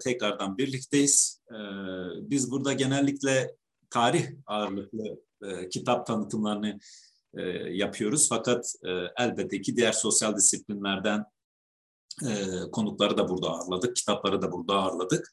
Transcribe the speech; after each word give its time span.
tekrardan 0.00 0.58
birlikteyiz. 0.58 1.40
E, 1.50 1.56
biz 2.30 2.50
burada 2.50 2.72
genellikle 2.72 3.56
tarih 3.90 4.26
ağırlıklı 4.46 5.20
e, 5.42 5.68
kitap 5.68 6.06
tanıtımlarını 6.06 6.78
e, 7.34 7.42
yapıyoruz. 7.70 8.28
Fakat 8.28 8.74
e, 8.84 8.90
elbette 9.24 9.60
ki 9.60 9.76
diğer 9.76 9.92
sosyal 9.92 10.36
disiplinlerden 10.36 11.24
e, 12.22 12.34
konukları 12.72 13.18
da 13.18 13.28
burada 13.28 13.48
ağırladık, 13.48 13.96
kitapları 13.96 14.42
da 14.42 14.52
burada 14.52 14.74
ağırladık. 14.74 15.30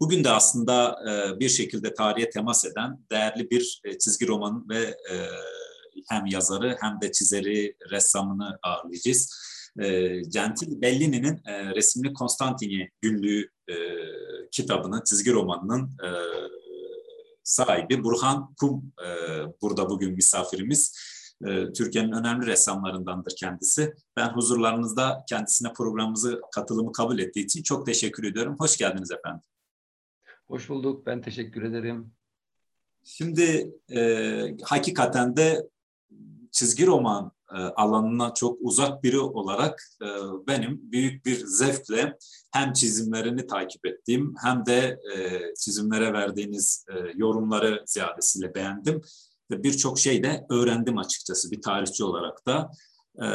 Bugün 0.00 0.24
de 0.24 0.30
aslında 0.30 0.96
bir 1.40 1.48
şekilde 1.48 1.94
tarihe 1.94 2.30
temas 2.30 2.64
eden 2.64 2.98
değerli 3.10 3.50
bir 3.50 3.82
çizgi 4.00 4.28
roman 4.28 4.68
ve 4.68 4.96
hem 6.08 6.26
yazarı 6.26 6.76
hem 6.80 7.00
de 7.00 7.12
çizeri, 7.12 7.76
ressamını 7.90 8.58
ağırlayacağız. 8.62 9.32
E, 9.78 10.20
Gentil 10.20 10.80
Bellini'nin 10.80 11.40
e, 11.46 11.74
resimli 11.74 12.12
Konstantini 12.12 12.90
günlüğü 13.00 13.50
e, 13.68 13.74
kitabının, 14.52 15.02
çizgi 15.06 15.32
romanının 15.32 15.82
e, 15.84 16.08
sahibi 17.42 18.04
Burhan 18.04 18.54
Kum 18.60 18.92
e, 19.06 19.08
burada 19.62 19.90
bugün 19.90 20.12
misafirimiz. 20.12 20.96
E, 21.46 21.72
Türkiye'nin 21.72 22.12
önemli 22.12 22.46
ressamlarındandır 22.46 23.36
kendisi. 23.36 23.94
Ben 24.16 24.28
huzurlarınızda 24.28 25.24
kendisine 25.28 25.72
programımızı 25.72 26.40
katılımı 26.54 26.92
kabul 26.92 27.18
ettiği 27.18 27.44
için 27.44 27.62
çok 27.62 27.86
teşekkür 27.86 28.24
ediyorum. 28.24 28.56
Hoş 28.58 28.76
geldiniz 28.76 29.10
efendim. 29.10 29.42
Hoş 30.48 30.68
bulduk. 30.68 31.06
Ben 31.06 31.22
teşekkür 31.22 31.62
ederim. 31.62 32.12
Şimdi 33.04 33.74
e, 33.90 34.00
hakikaten 34.62 35.36
de 35.36 35.68
çizgi 36.52 36.86
roman 36.86 37.32
e, 37.52 37.56
alanına 37.58 38.34
çok 38.34 38.58
uzak 38.60 39.02
biri 39.02 39.18
olarak 39.18 39.82
e, 40.02 40.06
benim 40.46 40.80
büyük 40.82 41.26
bir 41.26 41.46
zevkle 41.46 42.18
hem 42.52 42.72
çizimlerini 42.72 43.46
takip 43.46 43.86
ettiğim 43.86 44.34
hem 44.42 44.66
de 44.66 45.00
e, 45.14 45.40
çizimlere 45.54 46.12
verdiğiniz 46.12 46.86
yorumları 47.14 47.82
ziyadesiyle 47.86 48.54
beğendim 48.54 49.02
birçok 49.50 49.98
şey 49.98 50.22
de 50.22 50.46
öğrendim 50.50 50.98
açıkçası 50.98 51.50
bir 51.50 51.62
tarihçi 51.62 52.04
olarak 52.04 52.46
da. 52.46 52.70
E, 53.18 53.26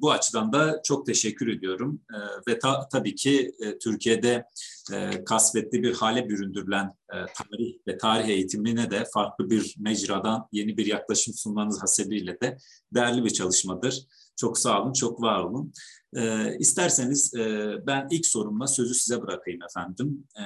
bu 0.00 0.12
açıdan 0.12 0.52
da 0.52 0.80
çok 0.84 1.06
teşekkür 1.06 1.48
ediyorum 1.48 2.00
e, 2.10 2.18
ve 2.48 2.58
ta, 2.58 2.88
tabii 2.88 3.14
ki 3.14 3.52
e, 3.60 3.78
Türkiye'de 3.78 4.44
e, 4.92 5.24
kasvetli 5.24 5.82
bir 5.82 5.94
hale 5.94 6.28
büründürülen 6.28 6.94
e, 7.12 7.14
tarih 7.14 7.74
ve 7.88 7.98
tarih 7.98 8.28
eğitimine 8.28 8.90
de 8.90 9.04
farklı 9.14 9.50
bir 9.50 9.74
mecradan 9.78 10.48
yeni 10.52 10.76
bir 10.76 10.86
yaklaşım 10.86 11.34
sunmanız 11.34 11.82
hasebiyle 11.82 12.40
de 12.40 12.56
değerli 12.94 13.24
bir 13.24 13.30
çalışmadır. 13.30 14.06
Çok 14.36 14.58
sağ 14.58 14.82
olun, 14.82 14.92
çok 14.92 15.22
var 15.22 15.44
olun. 15.44 15.72
E, 16.16 16.52
isterseniz 16.58 17.34
e, 17.34 17.74
ben 17.86 18.08
ilk 18.10 18.26
sorumla 18.26 18.66
sözü 18.66 18.94
size 18.94 19.22
bırakayım 19.22 19.60
efendim. 19.62 20.24
E, 20.38 20.42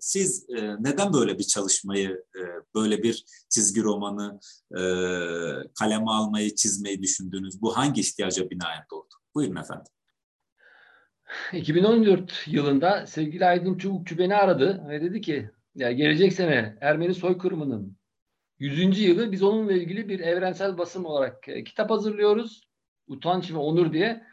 siz 0.00 0.46
e, 0.50 0.76
neden 0.80 1.12
böyle 1.12 1.38
bir 1.38 1.44
çalışmayı, 1.44 2.24
e, 2.36 2.42
böyle 2.74 3.02
bir 3.02 3.24
çizgi 3.48 3.82
romanı 3.82 4.40
e, 4.70 4.80
kaleme 5.78 6.10
almayı, 6.10 6.54
çizmeyi 6.54 7.02
düşündünüz? 7.02 7.62
Bu 7.62 7.76
hangi 7.76 8.00
ihtiyaca 8.00 8.50
binaen 8.50 8.84
doğdu? 8.90 9.14
Buyurun 9.34 9.56
efendim. 9.56 9.92
2014 11.52 12.44
yılında 12.46 13.06
sevgili 13.06 13.46
Aydın 13.46 13.78
Çubukçu 13.78 14.18
beni 14.18 14.34
aradı 14.34 14.84
ve 14.88 15.02
dedi 15.02 15.20
ki 15.20 15.50
ya 15.74 15.92
gelecek 15.92 16.32
sene 16.32 16.78
Ermeni 16.80 17.14
soykırımının 17.14 17.96
100. 18.58 19.00
yılı 19.00 19.32
biz 19.32 19.42
onunla 19.42 19.72
ilgili 19.72 20.08
bir 20.08 20.20
evrensel 20.20 20.78
basım 20.78 21.04
olarak 21.04 21.48
e, 21.48 21.64
kitap 21.64 21.90
hazırlıyoruz. 21.90 22.65
Utanç 23.08 23.50
ve 23.50 23.56
onur 23.56 23.92
diye. 23.92 24.26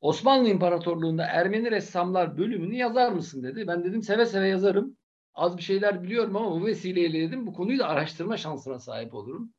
Osmanlı 0.00 0.48
İmparatorluğu'nda 0.48 1.26
Ermeni 1.26 1.70
ressamlar 1.70 2.38
bölümünü 2.38 2.76
yazar 2.76 3.12
mısın 3.12 3.42
dedi. 3.42 3.66
Ben 3.66 3.84
dedim 3.84 4.02
seve 4.02 4.26
seve 4.26 4.48
yazarım. 4.48 4.96
Az 5.34 5.56
bir 5.56 5.62
şeyler 5.62 6.02
biliyorum 6.02 6.36
ama 6.36 6.50
bu 6.50 6.66
vesileyle 6.66 7.20
dedim 7.20 7.46
bu 7.46 7.52
konuyu 7.52 7.78
da 7.78 7.88
araştırma 7.88 8.36
şansına 8.36 8.78
sahip 8.78 9.14
olurum. 9.14 9.52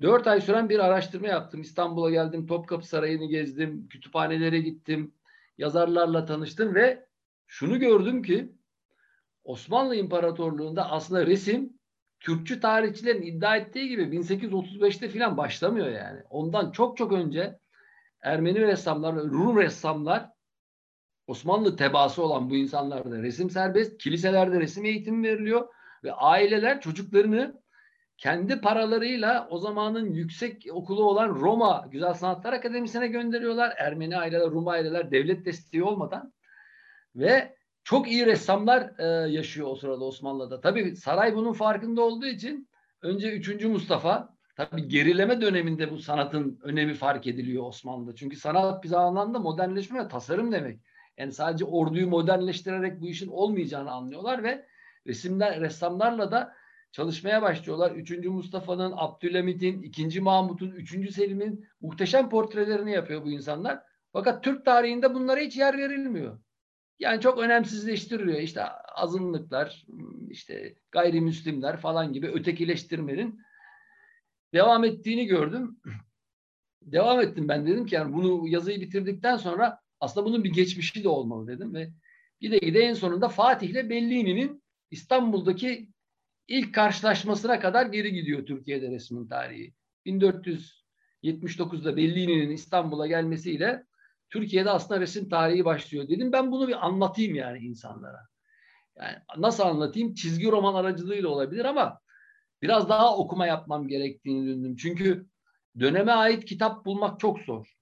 Dört 0.00 0.26
ay 0.26 0.40
süren 0.40 0.68
bir 0.68 0.78
araştırma 0.78 1.28
yaptım. 1.28 1.60
İstanbul'a 1.60 2.10
geldim, 2.10 2.46
Topkapı 2.46 2.86
Sarayı'nı 2.86 3.26
gezdim, 3.26 3.88
kütüphanelere 3.88 4.60
gittim, 4.60 5.14
yazarlarla 5.58 6.24
tanıştım 6.24 6.74
ve 6.74 7.06
şunu 7.46 7.78
gördüm 7.78 8.22
ki 8.22 8.52
Osmanlı 9.44 9.96
İmparatorluğu'nda 9.96 10.90
aslında 10.90 11.26
resim 11.26 11.78
Türkçü 12.22 12.60
tarihçilerin 12.60 13.22
iddia 13.22 13.56
ettiği 13.56 13.88
gibi 13.88 14.02
1835'te 14.02 15.08
falan 15.08 15.36
başlamıyor 15.36 15.88
yani. 15.88 16.20
Ondan 16.30 16.70
çok 16.70 16.96
çok 16.96 17.12
önce 17.12 17.58
Ermeni 18.22 18.60
ressamlar 18.60 19.14
Rum 19.14 19.56
ressamlar 19.56 20.30
Osmanlı 21.26 21.76
tebaası 21.76 22.22
olan 22.22 22.50
bu 22.50 22.56
insanlarda 22.56 23.22
resim 23.22 23.50
serbest, 23.50 23.98
kiliselerde 23.98 24.60
resim 24.60 24.84
eğitimi 24.84 25.28
veriliyor 25.28 25.68
ve 26.04 26.12
aileler 26.12 26.80
çocuklarını 26.80 27.62
kendi 28.16 28.60
paralarıyla 28.60 29.48
o 29.50 29.58
zamanın 29.58 30.10
yüksek 30.10 30.66
okulu 30.72 31.04
olan 31.04 31.28
Roma 31.28 31.86
Güzel 31.90 32.14
Sanatlar 32.14 32.52
Akademisi'ne 32.52 33.06
gönderiyorlar. 33.06 33.74
Ermeni 33.78 34.16
aileler, 34.16 34.50
Rum 34.50 34.68
aileler 34.68 35.10
devlet 35.10 35.46
desteği 35.46 35.82
olmadan 35.84 36.32
ve 37.16 37.56
çok 37.84 38.08
iyi 38.08 38.26
ressamlar 38.26 38.92
e, 38.98 39.30
yaşıyor 39.30 39.68
o 39.70 39.74
sırada 39.74 40.04
Osmanlı'da. 40.04 40.60
Tabii 40.60 40.96
saray 40.96 41.34
bunun 41.34 41.52
farkında 41.52 42.02
olduğu 42.02 42.26
için 42.26 42.68
önce 43.02 43.32
3. 43.32 43.64
Mustafa 43.64 44.34
tabii 44.56 44.88
gerileme 44.88 45.40
döneminde 45.40 45.90
bu 45.90 45.98
sanatın 45.98 46.58
önemi 46.62 46.94
fark 46.94 47.26
ediliyor 47.26 47.66
Osmanlı'da. 47.66 48.14
Çünkü 48.14 48.36
sanat 48.36 48.84
bir 48.84 48.92
anlamda 48.92 49.38
modernleşme 49.38 50.04
ve 50.04 50.08
tasarım 50.08 50.52
demek. 50.52 50.80
Yani 51.18 51.32
sadece 51.32 51.64
orduyu 51.64 52.08
modernleştirerek 52.08 53.00
bu 53.00 53.08
işin 53.08 53.28
olmayacağını 53.28 53.90
anlıyorlar 53.90 54.42
ve 54.42 54.66
resimler 55.06 55.60
ressamlarla 55.60 56.30
da 56.30 56.54
çalışmaya 56.92 57.42
başlıyorlar. 57.42 57.90
Üçüncü 57.90 58.30
Mustafa'nın, 58.30 58.92
Abdülhamit'in, 58.96 59.82
ikinci 59.82 60.20
Mahmut'un, 60.20 60.70
üçüncü 60.70 61.12
Selim'in 61.12 61.66
muhteşem 61.80 62.28
portrelerini 62.28 62.92
yapıyor 62.92 63.24
bu 63.24 63.30
insanlar. 63.30 63.82
Fakat 64.12 64.44
Türk 64.44 64.64
tarihinde 64.64 65.14
bunlara 65.14 65.40
hiç 65.40 65.56
yer 65.56 65.78
verilmiyor. 65.78 66.38
Yani 67.02 67.20
çok 67.20 67.38
önemsizleştiriliyor. 67.38 68.38
İşte 68.40 68.64
azınlıklar, 68.94 69.86
işte 70.30 70.74
gayrimüslimler 70.90 71.76
falan 71.76 72.12
gibi 72.12 72.26
ötekileştirmenin 72.28 73.40
devam 74.54 74.84
ettiğini 74.84 75.26
gördüm. 75.26 75.80
Devam 76.82 77.20
ettim 77.20 77.48
ben 77.48 77.66
dedim 77.66 77.86
ki 77.86 77.94
yani 77.94 78.12
bunu 78.14 78.48
yazıyı 78.48 78.80
bitirdikten 78.80 79.36
sonra 79.36 79.80
aslında 80.00 80.26
bunun 80.26 80.44
bir 80.44 80.52
geçmişi 80.52 81.04
de 81.04 81.08
olmalı 81.08 81.46
dedim 81.46 81.74
ve 81.74 81.90
gide 82.40 82.58
gide 82.58 82.80
en 82.80 82.94
sonunda 82.94 83.28
Fatih 83.28 83.68
ile 83.68 83.90
Bellini'nin 83.90 84.62
İstanbul'daki 84.90 85.88
ilk 86.48 86.74
karşılaşmasına 86.74 87.60
kadar 87.60 87.86
geri 87.86 88.12
gidiyor 88.12 88.46
Türkiye'de 88.46 88.90
resmin 88.90 89.28
tarihi. 89.28 89.74
1479'da 90.06 91.96
Bellini'nin 91.96 92.50
İstanbul'a 92.50 93.06
gelmesiyle 93.06 93.84
Türkiye'de 94.32 94.70
aslında 94.70 95.00
resim 95.00 95.28
tarihi 95.28 95.64
başlıyor 95.64 96.08
dedim. 96.08 96.32
Ben 96.32 96.52
bunu 96.52 96.68
bir 96.68 96.86
anlatayım 96.86 97.34
yani 97.34 97.58
insanlara. 97.58 98.20
Yani 98.96 99.16
nasıl 99.36 99.62
anlatayım? 99.62 100.14
Çizgi 100.14 100.50
roman 100.50 100.74
aracılığıyla 100.74 101.28
olabilir 101.28 101.64
ama 101.64 102.00
biraz 102.62 102.88
daha 102.88 103.16
okuma 103.16 103.46
yapmam 103.46 103.88
gerektiğini 103.88 104.46
düşündüm. 104.46 104.76
Çünkü 104.76 105.26
döneme 105.80 106.12
ait 106.12 106.44
kitap 106.44 106.84
bulmak 106.84 107.20
çok 107.20 107.40
zor. 107.40 107.76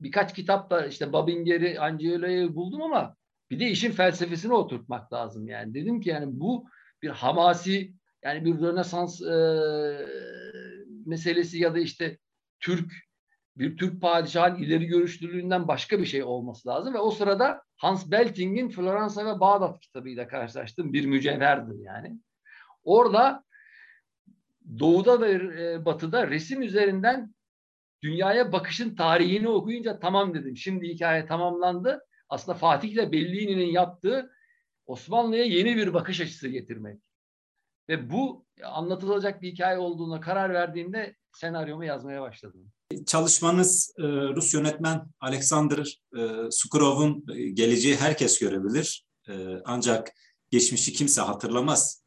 Birkaç 0.00 0.34
kitap 0.34 0.70
da 0.70 0.86
işte 0.86 1.12
Babinger'i, 1.12 1.80
Angelio'yu 1.80 2.54
buldum 2.54 2.82
ama 2.82 3.16
bir 3.50 3.60
de 3.60 3.70
işin 3.70 3.92
felsefesini 3.92 4.54
oturtmak 4.54 5.12
lazım 5.12 5.48
yani. 5.48 5.74
Dedim 5.74 6.00
ki 6.00 6.08
yani 6.08 6.26
bu 6.28 6.66
bir 7.02 7.08
hamasi 7.10 7.94
yani 8.24 8.44
bir 8.44 8.60
Rönesans 8.60 9.22
e, 9.22 9.36
meselesi 11.06 11.58
ya 11.58 11.74
da 11.74 11.78
işte 11.78 12.18
Türk 12.60 12.92
bir 13.56 13.76
Türk 13.76 14.00
padişahın 14.00 14.56
ileri 14.56 14.86
görüşlülüğünden 14.86 15.68
başka 15.68 15.98
bir 15.98 16.06
şey 16.06 16.22
olması 16.22 16.68
lazım 16.68 16.94
ve 16.94 16.98
o 16.98 17.10
sırada 17.10 17.62
Hans 17.76 18.10
Belting'in 18.10 18.68
Floransa 18.68 19.26
ve 19.26 19.40
Bağdat 19.40 19.80
kitabıyla 19.80 20.28
karşılaştım. 20.28 20.92
Bir 20.92 21.06
mücevherdir 21.06 21.84
yani. 21.84 22.18
Orada 22.84 23.44
doğuda 24.78 25.20
ve 25.20 25.32
e, 25.32 25.84
batıda 25.84 26.28
resim 26.28 26.62
üzerinden 26.62 27.34
dünyaya 28.02 28.52
bakışın 28.52 28.94
tarihini 28.94 29.48
okuyunca 29.48 29.98
tamam 29.98 30.34
dedim. 30.34 30.56
Şimdi 30.56 30.88
hikaye 30.88 31.26
tamamlandı. 31.26 32.06
Aslında 32.28 32.58
Fatih 32.58 32.88
ile 32.88 33.12
Bellini'nin 33.12 33.70
yaptığı 33.70 34.32
Osmanlı'ya 34.86 35.44
yeni 35.44 35.76
bir 35.76 35.94
bakış 35.94 36.20
açısı 36.20 36.48
getirmek. 36.48 37.00
Ve 37.88 38.10
bu 38.10 38.46
anlatılacak 38.64 39.42
bir 39.42 39.52
hikaye 39.52 39.78
olduğuna 39.78 40.20
karar 40.20 40.54
verdiğimde 40.54 41.16
senaryomu 41.32 41.84
yazmaya 41.84 42.22
başladım. 42.22 42.72
Çalışmanız 43.06 43.94
e, 43.98 44.02
Rus 44.02 44.54
yönetmen 44.54 45.06
Alexander 45.20 45.98
e, 46.18 46.50
Sukurov'un 46.50 47.24
e, 47.34 47.48
geleceği 47.50 47.96
herkes 47.96 48.38
görebilir. 48.38 49.04
Ancak 49.64 50.12
geçmişi 50.50 50.92
kimse 50.92 51.20
hatırlamaz. 51.20 52.04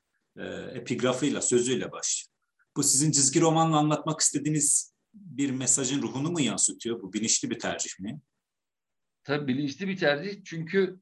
Epigrafıyla, 0.73 1.41
sözüyle 1.41 1.91
başlıyor. 1.91 2.31
Bu 2.77 2.83
sizin 2.83 3.11
çizgi 3.11 3.41
romanla 3.41 3.77
anlatmak 3.77 4.19
istediğiniz 4.19 4.93
bir 5.13 5.51
mesajın 5.51 6.01
ruhunu 6.01 6.31
mu 6.31 6.41
yansıtıyor? 6.41 7.01
Bu 7.01 7.13
bilinçli 7.13 7.49
bir 7.49 7.59
tercih 7.59 7.99
mi? 7.99 8.21
Tabii 9.23 9.47
bilinçli 9.47 9.87
bir 9.87 9.97
tercih 9.97 10.43
çünkü 10.45 10.99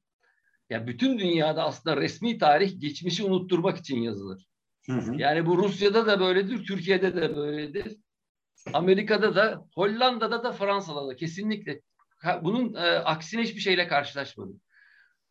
ya 0.69 0.87
bütün 0.87 1.19
dünyada 1.19 1.63
aslında 1.63 1.97
resmi 1.97 2.37
tarih 2.37 2.81
geçmişi 2.81 3.23
unutturmak 3.23 3.77
için 3.77 3.97
yazılır. 3.97 4.47
Hı 4.85 4.93
hı. 4.93 5.15
Yani 5.17 5.45
bu 5.45 5.57
Rusya'da 5.57 6.07
da 6.07 6.19
böyledir, 6.19 6.65
Türkiye'de 6.65 7.15
de 7.15 7.35
böyledir. 7.35 7.97
Amerika'da 8.73 9.35
da, 9.35 9.65
Hollanda'da 9.75 10.43
da, 10.43 10.51
Fransa'da 10.51 11.07
da 11.07 11.15
kesinlikle 11.15 11.81
bunun 12.41 12.73
e, 12.73 12.79
aksine 12.79 13.41
hiçbir 13.41 13.61
şeyle 13.61 13.87
karşılaşmadım. 13.87 14.61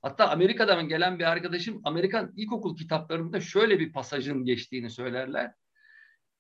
Hatta 0.02 0.28
Amerika'dan 0.28 0.88
gelen 0.88 1.18
bir 1.18 1.24
arkadaşım 1.24 1.80
Amerikan 1.84 2.32
ilkokul 2.36 2.76
kitaplarında 2.76 3.40
şöyle 3.40 3.78
bir 3.78 3.92
pasajın 3.92 4.44
geçtiğini 4.44 4.90
söylerler. 4.90 5.52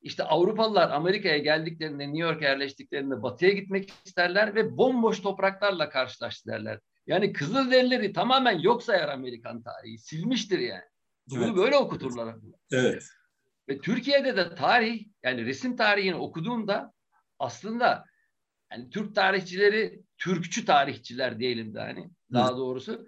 İşte 0.02 0.24
Avrupalılar 0.24 0.90
Amerika'ya 0.90 1.38
geldiklerinde, 1.38 2.06
New 2.06 2.18
York'a 2.18 2.44
yerleştiklerinde 2.44 3.22
batıya 3.22 3.50
gitmek 3.52 3.92
isterler 4.04 4.54
ve 4.54 4.76
bomboş 4.76 5.20
topraklarla 5.20 5.88
karşılaştı 5.88 6.50
derler. 6.50 6.80
Yani 7.06 7.32
Kızılderilileri 7.32 8.12
tamamen 8.12 8.58
yok 8.58 8.82
sayar 8.82 9.08
Amerikan 9.08 9.62
tarihi. 9.62 9.98
Silmiştir 9.98 10.58
yani. 10.58 10.82
Evet. 11.32 11.48
Bunu 11.48 11.56
böyle 11.56 11.76
okuturlar. 11.76 12.36
Evet. 12.72 13.02
Ve 13.68 13.78
Türkiye'de 13.78 14.36
de 14.36 14.54
tarih, 14.54 15.04
yani 15.22 15.46
resim 15.46 15.76
tarihini 15.76 16.14
okuduğumda 16.14 16.92
aslında 17.38 18.04
yani 18.72 18.90
Türk 18.90 19.14
tarihçileri, 19.14 20.02
Türkçü 20.18 20.64
tarihçiler 20.64 21.38
diyelim 21.38 21.74
de 21.74 21.80
hani 21.80 22.10
daha 22.32 22.56
doğrusu. 22.56 23.06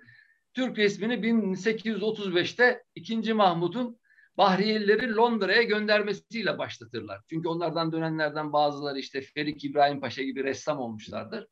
Türk 0.54 0.78
resmini 0.78 1.14
1835'te 1.14 2.84
2. 2.94 3.34
Mahmut'un 3.34 3.98
Bahriyelileri 4.36 5.14
Londra'ya 5.14 5.62
göndermesiyle 5.62 6.58
başlatırlar. 6.58 7.20
Çünkü 7.30 7.48
onlardan 7.48 7.92
dönenlerden 7.92 8.52
bazıları 8.52 8.98
işte 8.98 9.20
Ferik 9.20 9.64
İbrahim 9.64 10.00
Paşa 10.00 10.22
gibi 10.22 10.44
ressam 10.44 10.78
olmuşlardır. 10.78 11.46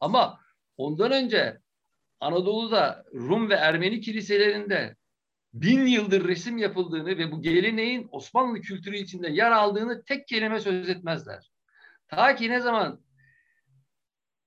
Ama 0.00 0.40
ondan 0.76 1.12
önce 1.12 1.58
Anadolu'da 2.20 3.04
Rum 3.14 3.50
ve 3.50 3.54
Ermeni 3.54 4.00
kiliselerinde 4.00 4.96
bin 5.54 5.86
yıldır 5.86 6.28
resim 6.28 6.58
yapıldığını 6.58 7.06
ve 7.06 7.32
bu 7.32 7.42
geleneğin 7.42 8.08
Osmanlı 8.10 8.60
kültürü 8.60 8.96
içinde 8.96 9.28
yer 9.28 9.50
aldığını 9.50 10.04
tek 10.04 10.28
kelime 10.28 10.60
söz 10.60 10.88
etmezler. 10.88 11.50
Ta 12.08 12.34
ki 12.34 12.50
ne 12.50 12.60
zaman 12.60 13.00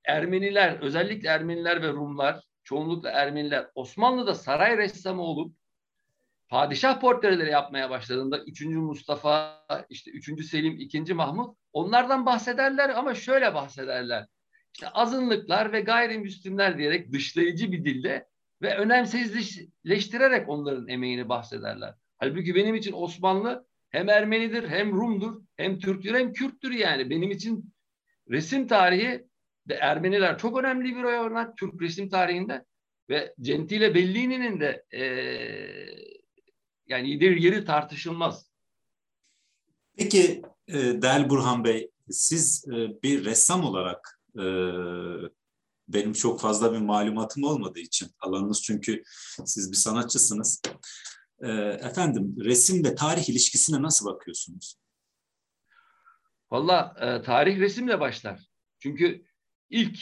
Ermeniler, 0.05 0.79
özellikle 0.81 1.29
Ermeniler 1.29 1.81
ve 1.81 1.87
Rumlar, 1.87 2.43
çoğunlukla 2.63 3.09
Ermeniler 3.09 3.67
Osmanlı'da 3.75 4.35
saray 4.35 4.77
ressamı 4.77 5.21
olup 5.21 5.55
padişah 6.47 6.99
portreleri 6.99 7.51
yapmaya 7.51 7.89
başladığında 7.89 8.39
3. 8.43 8.61
Mustafa, 8.65 9.65
işte 9.89 10.11
3. 10.11 10.45
Selim, 10.45 10.79
2. 10.79 11.13
Mahmut 11.13 11.57
onlardan 11.73 12.25
bahsederler 12.25 12.89
ama 12.89 13.15
şöyle 13.15 13.53
bahsederler. 13.53 14.27
İşte 14.73 14.89
azınlıklar 14.89 15.71
ve 15.71 15.81
gayrimüslimler 15.81 16.77
diyerek 16.77 17.11
dışlayıcı 17.11 17.71
bir 17.71 17.85
dilde 17.85 18.28
ve 18.61 18.77
önemsizleştirerek 18.77 20.49
onların 20.49 20.87
emeğini 20.87 21.29
bahsederler. 21.29 21.93
Halbuki 22.17 22.55
benim 22.55 22.75
için 22.75 22.93
Osmanlı 22.93 23.65
hem 23.89 24.09
Ermenidir, 24.09 24.69
hem 24.69 24.91
Rum'dur, 24.91 25.41
hem 25.57 25.79
Türktür, 25.79 26.13
hem 26.13 26.33
Kürttür 26.33 26.71
yani. 26.71 27.09
Benim 27.09 27.31
için 27.31 27.73
resim 28.29 28.67
tarihi 28.67 29.25
ve 29.67 29.73
Ermeniler 29.73 30.37
çok 30.37 30.57
önemli 30.59 30.95
bir 30.95 31.03
örnek 31.03 31.57
Türk 31.57 31.81
resim 31.81 32.09
tarihinde 32.09 32.65
ve 33.09 33.33
Gentile 33.41 33.95
Bellini'nin 33.95 34.59
de 34.59 34.85
e, 34.93 35.03
yani 36.87 37.09
yeri, 37.09 37.43
yeri 37.43 37.65
tartışılmaz. 37.65 38.49
Peki 39.97 40.41
e, 40.67 40.73
değerli 40.73 41.29
Burhan 41.29 41.63
Bey, 41.63 41.89
siz 42.09 42.65
e, 42.67 43.03
bir 43.03 43.25
ressam 43.25 43.63
olarak 43.63 44.21
e, 44.35 44.43
benim 45.89 46.13
çok 46.13 46.41
fazla 46.41 46.73
bir 46.73 46.77
malumatım 46.77 47.43
olmadığı 47.43 47.79
için 47.79 48.07
alanınız 48.19 48.61
çünkü 48.61 49.03
siz 49.45 49.71
bir 49.71 49.77
sanatçısınız. 49.77 50.61
Efendim 51.81 52.35
resim 52.39 52.83
ve 52.83 52.95
tarih 52.95 53.29
ilişkisine 53.29 53.81
nasıl 53.81 54.05
bakıyorsunuz? 54.05 54.75
Valla 56.51 56.93
tarih 57.25 57.59
resimle 57.59 57.99
başlar. 57.99 58.49
Çünkü 58.79 59.25
ilk 59.69 59.99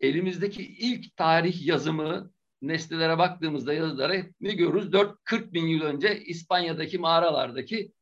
elimizdeki 0.00 0.62
ilk 0.62 1.16
tarih 1.16 1.66
yazımı 1.66 2.32
nesnelere 2.62 3.18
baktığımızda 3.18 3.72
yazılara 3.72 4.14
ne 4.40 4.52
görürüz? 4.52 4.84
4-40 4.84 5.52
bin 5.52 5.66
yıl 5.66 5.82
önce 5.82 6.24
İspanya'daki 6.24 6.98
mağaralardaki 6.98 7.92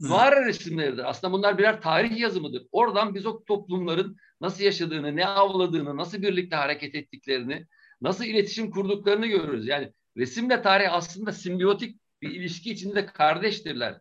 mağara 0.00 0.46
resimleridir. 0.46 1.10
Aslında 1.10 1.32
bunlar 1.32 1.58
birer 1.58 1.80
tarih 1.80 2.18
yazımıdır. 2.18 2.66
Oradan 2.72 3.14
biz 3.14 3.26
o 3.26 3.44
toplumların 3.44 4.16
nasıl 4.40 4.64
yaşadığını, 4.64 5.16
ne 5.16 5.26
avladığını, 5.26 5.96
nasıl 5.96 6.22
birlikte 6.22 6.56
hareket 6.56 6.94
ettiklerini, 6.94 7.66
nasıl 8.00 8.24
iletişim 8.24 8.70
kurduklarını 8.70 9.26
görürüz. 9.26 9.66
Yani 9.66 9.92
resimle 10.16 10.62
tarih 10.62 10.92
aslında 10.92 11.32
simbiyotik 11.32 12.00
bir 12.22 12.30
ilişki 12.30 12.70
içinde 12.70 13.06
kardeştirler. 13.06 14.00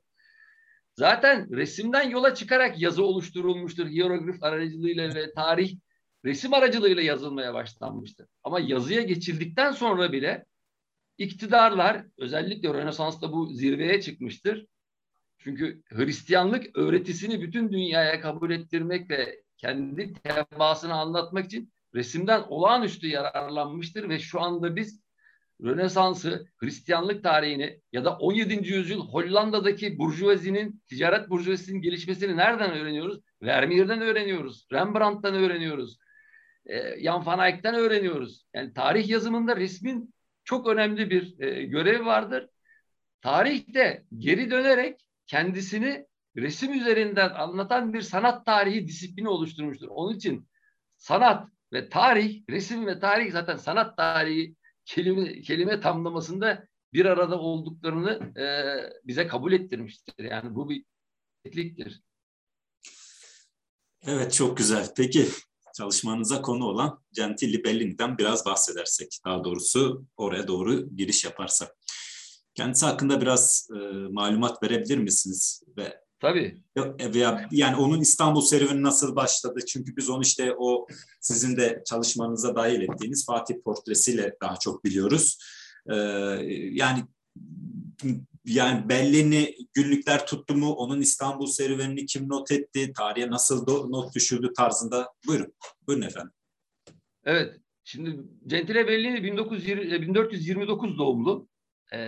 Zaten 0.94 1.56
resimden 1.56 2.10
yola 2.10 2.36
çıkarak 2.36 2.82
yazı 2.82 3.04
oluşturulmuştur. 3.04 3.88
Hieroglif 3.88 4.44
aracılığıyla 4.44 5.16
ve 5.16 5.34
tarih 5.34 5.78
resim 6.26 6.54
aracılığıyla 6.54 7.04
yazılmaya 7.04 7.54
başlanmıştır. 7.54 8.28
Ama 8.44 8.60
yazıya 8.60 9.02
geçildikten 9.02 9.72
sonra 9.72 10.12
bile 10.12 10.46
iktidarlar 11.18 12.06
özellikle 12.18 12.70
Rönesans'ta 12.70 13.32
bu 13.32 13.46
zirveye 13.46 14.02
çıkmıştır. 14.02 14.66
Çünkü 15.40 15.84
Hristiyanlık 15.90 16.78
öğretisini 16.78 17.42
bütün 17.42 17.72
dünyaya 17.72 18.22
kabul 18.22 18.52
ettirmek 18.52 19.10
ve 19.10 19.42
kendi 19.58 20.14
tebaasını 20.14 20.94
anlatmak 20.94 21.46
için 21.46 21.74
resimden 21.96 22.42
olağanüstü 22.50 23.08
yararlanmıştır 23.08 24.10
ve 24.10 24.20
şu 24.20 24.42
anda 24.42 24.76
biz 24.76 25.02
Rönesans'ı, 25.64 26.48
Hristiyanlık 26.58 27.24
tarihini 27.24 27.82
ya 27.92 28.06
da 28.06 28.18
17. 28.18 28.68
yüzyıl 28.68 29.08
Hollanda'daki 29.08 29.98
burjuvazinin, 29.98 30.82
ticaret 30.88 31.30
burjuvazisinin 31.30 31.82
gelişmesini 31.82 32.38
nereden 32.38 32.72
öğreniyoruz? 32.72 33.20
Vermeer'den 33.42 34.02
öğreniyoruz, 34.02 34.68
Rembrandt'tan 34.72 35.36
öğreniyoruz, 35.36 35.98
e, 36.66 37.04
Jan 37.04 37.26
van 37.26 37.46
Eyck'ten 37.46 37.76
öğreniyoruz. 37.76 38.46
Yani 38.54 38.74
tarih 38.74 39.10
yazımında 39.10 39.56
resmin 39.56 40.14
çok 40.44 40.68
önemli 40.68 41.10
bir 41.10 41.40
e, 41.40 41.64
görevi 41.64 42.06
vardır. 42.06 42.50
Tarihte 43.22 44.04
geri 44.18 44.52
dönerek 44.52 45.09
kendisini 45.30 46.06
resim 46.38 46.74
üzerinden 46.74 47.30
anlatan 47.30 47.94
bir 47.94 48.02
sanat 48.02 48.46
tarihi 48.46 48.88
disiplini 48.88 49.30
oluşturmuştur. 49.30 49.88
Onun 49.88 50.16
için 50.16 50.50
sanat 50.98 51.50
ve 51.74 51.90
tarih, 51.90 52.44
resim 52.50 52.88
ve 52.88 53.00
tarih 53.00 53.32
zaten 53.32 53.58
sanat 53.58 53.98
tarihi 53.98 54.56
kelime, 54.86 55.42
kelime 55.42 55.80
tamlamasında 55.80 56.68
bir 56.94 57.06
arada 57.06 57.40
olduklarını 57.40 58.40
e, 58.42 58.46
bize 59.08 59.28
kabul 59.28 59.52
ettirmiştir. 59.52 60.24
Yani 60.24 60.56
bu 60.56 60.70
bir 60.70 60.86
etliktir. 61.46 62.02
Evet 64.02 64.34
çok 64.34 64.58
güzel. 64.58 64.94
Peki 64.98 65.28
çalışmanıza 65.78 66.42
konu 66.42 66.66
olan 66.66 67.04
Gentili 67.14 67.64
Bellini'den 67.64 68.18
biraz 68.18 68.46
bahsedersek, 68.46 69.20
daha 69.26 69.44
doğrusu 69.44 70.06
oraya 70.18 70.48
doğru 70.48 70.96
giriş 70.96 71.26
yaparsak. 71.26 71.79
Kendisi 72.60 72.86
hakkında 72.86 73.22
biraz 73.22 73.70
e, 73.76 73.78
malumat 74.12 74.64
verebilir 74.64 74.98
misiniz? 74.98 75.64
Ve 75.78 76.00
Tabii. 76.20 76.64
Veya 77.14 77.48
yani 77.52 77.76
onun 77.76 78.02
İstanbul 78.02 78.42
serüveni 78.42 78.84
nasıl 78.84 79.16
başladı? 79.16 79.60
Çünkü 79.68 79.98
biz 79.98 80.10
onu 80.10 80.22
işte 80.22 80.56
o 80.58 80.88
sizin 81.22 81.58
de 81.58 81.84
çalışmanıza 81.86 82.56
dahil 82.56 82.82
ettiğiniz 82.82 83.26
Fatih 83.26 83.56
portresiyle 83.66 84.36
daha 84.42 84.56
çok 84.56 84.86
biliyoruz. 84.86 85.38
Ee, 85.90 85.96
yani 86.72 87.04
yani 88.46 88.90
Bellini 88.90 89.56
günlükler 89.74 90.26
tuttu 90.26 90.56
mu? 90.56 90.74
Onun 90.74 91.02
İstanbul 91.02 91.48
serüvenini 91.48 92.06
kim 92.06 92.30
not 92.30 92.52
etti? 92.52 92.94
Tarihe 92.98 93.30
nasıl 93.30 93.66
do- 93.66 93.92
not 93.92 94.16
düşürdü 94.16 94.54
tarzında. 94.58 95.14
Buyurun. 95.28 95.54
Buyurun 95.88 96.04
efendim. 96.04 96.32
Evet. 97.24 97.56
Şimdi 97.84 98.20
Gentile 98.48 98.88
Bellini 98.88 99.24
1920, 99.24 100.02
1429 100.02 100.98
doğumlu 100.98 101.49
ee, 101.94 102.00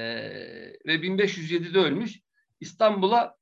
ve 0.86 0.96
1507'de 0.96 1.80
ölmüş. 1.80 2.20
İstanbul'a 2.60 3.36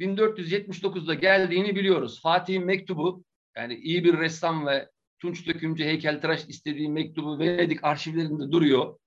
1479'da 0.00 1.14
geldiğini 1.14 1.76
biliyoruz. 1.76 2.20
Fatih'in 2.22 2.64
mektubu 2.64 3.24
yani 3.56 3.74
iyi 3.74 4.04
bir 4.04 4.18
ressam 4.18 4.66
ve 4.66 4.90
tunç 5.18 5.46
dökümcü 5.46 5.84
heykeltıraş 5.84 6.44
istediği 6.48 6.88
mektubu 6.88 7.38
Venedik 7.38 7.84
arşivlerinde 7.84 8.52
duruyor. 8.52 8.98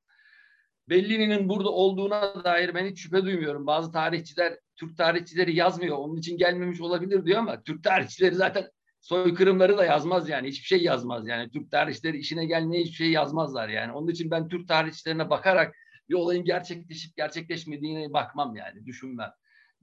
Bellini'nin 0.89 1.49
burada 1.49 1.69
olduğuna 1.69 2.43
dair 2.43 2.75
ben 2.75 2.85
hiç 2.85 2.99
şüphe 2.99 3.23
duymuyorum. 3.23 3.67
Bazı 3.67 3.91
tarihçiler, 3.91 4.59
Türk 4.75 4.97
tarihçileri 4.97 5.55
yazmıyor. 5.55 5.97
Onun 5.97 6.15
için 6.15 6.37
gelmemiş 6.37 6.81
olabilir 6.81 7.25
diyor 7.25 7.39
ama 7.39 7.63
Türk 7.63 7.83
tarihçileri 7.83 8.35
zaten 8.35 8.67
soykırımları 9.01 9.77
da 9.77 9.85
yazmaz 9.85 10.29
yani. 10.29 10.47
Hiçbir 10.47 10.65
şey 10.65 10.83
yazmaz 10.83 11.27
yani. 11.27 11.51
Türk 11.51 11.71
tarihçileri 11.71 12.17
işine 12.17 12.45
gelmeye 12.45 12.83
hiçbir 12.83 12.95
şey 12.95 13.11
yazmazlar 13.11 13.69
yani. 13.69 13.91
Onun 13.91 14.07
için 14.07 14.31
ben 14.31 14.47
Türk 14.47 14.67
tarihçilerine 14.67 15.29
bakarak 15.29 15.75
bir 16.09 16.13
olayın 16.13 16.45
gerçekleşip 16.45 17.15
gerçekleşmediğine 17.15 18.13
bakmam 18.13 18.55
yani. 18.55 18.85
Düşünmem. 18.85 19.31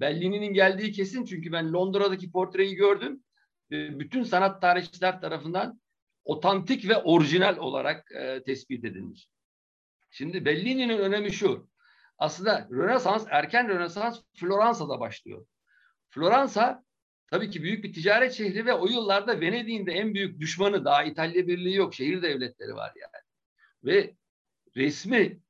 Bellini'nin 0.00 0.53
geldiği 0.55 0.93
kesin 0.93 1.25
çünkü 1.25 1.53
ben 1.53 1.73
Londra'daki 1.73 2.33
portreyi 2.33 2.75
gördüm. 2.75 3.23
Bütün 3.71 4.23
sanat 4.23 4.62
tarihçiler 4.62 5.21
tarafından 5.21 5.81
otantik 6.25 6.89
ve 6.89 6.97
orijinal 6.97 7.57
olarak 7.57 8.12
e, 8.12 8.43
tespit 8.43 8.85
edilmiş. 8.85 9.29
Şimdi 10.11 10.45
Bellini'nin 10.45 10.99
önemi 10.99 11.33
şu. 11.33 11.69
Aslında 12.19 12.69
Rönesans, 12.71 13.27
erken 13.31 13.69
Rönesans 13.69 14.21
Floransa'da 14.37 15.00
başlıyor. 15.00 15.47
Floransa 16.09 16.85
tabii 17.31 17.50
ki 17.50 17.62
büyük 17.62 17.85
bir 17.85 17.93
ticaret 17.93 18.33
şehri 18.33 18.67
ve 18.67 18.75
o 18.75 18.87
yıllarda 18.87 19.41
Venedik'in 19.41 19.87
de 19.87 19.93
en 19.93 20.15
büyük 20.15 20.41
düşmanı 20.41 20.85
daha 20.85 21.05
İtalya 21.05 21.47
Birliği 21.47 21.75
yok. 21.75 21.95
Şehir 21.95 22.23
devletleri 22.23 22.75
var 22.75 22.93
yani. 22.97 23.25
Ve 23.85 24.15
resmi 24.77 25.41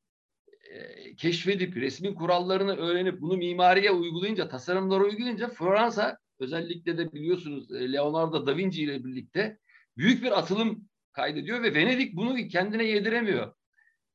keşfedip 1.16 1.76
resmin 1.76 2.14
kurallarını 2.14 2.76
öğrenip 2.76 3.20
bunu 3.20 3.36
mimariye 3.36 3.90
uygulayınca, 3.90 4.48
tasarımlara 4.48 5.04
uygulayınca 5.04 5.48
Floransa 5.48 6.18
özellikle 6.38 6.98
de 6.98 7.12
biliyorsunuz 7.12 7.72
Leonardo 7.72 8.46
da 8.46 8.56
Vinci 8.56 8.82
ile 8.82 9.04
birlikte 9.04 9.58
büyük 9.96 10.22
bir 10.22 10.38
atılım 10.38 10.88
kaydediyor 11.12 11.62
ve 11.62 11.74
Venedik 11.74 12.16
bunu 12.16 12.48
kendine 12.48 12.84
yediremiyor. 12.84 13.54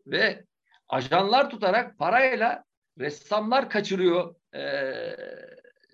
Ve 0.08 0.46
ajanlar 0.90 1.50
tutarak 1.50 1.98
parayla 1.98 2.64
ressamlar 3.00 3.70
kaçırıyor. 3.70 4.36
E, 4.56 4.64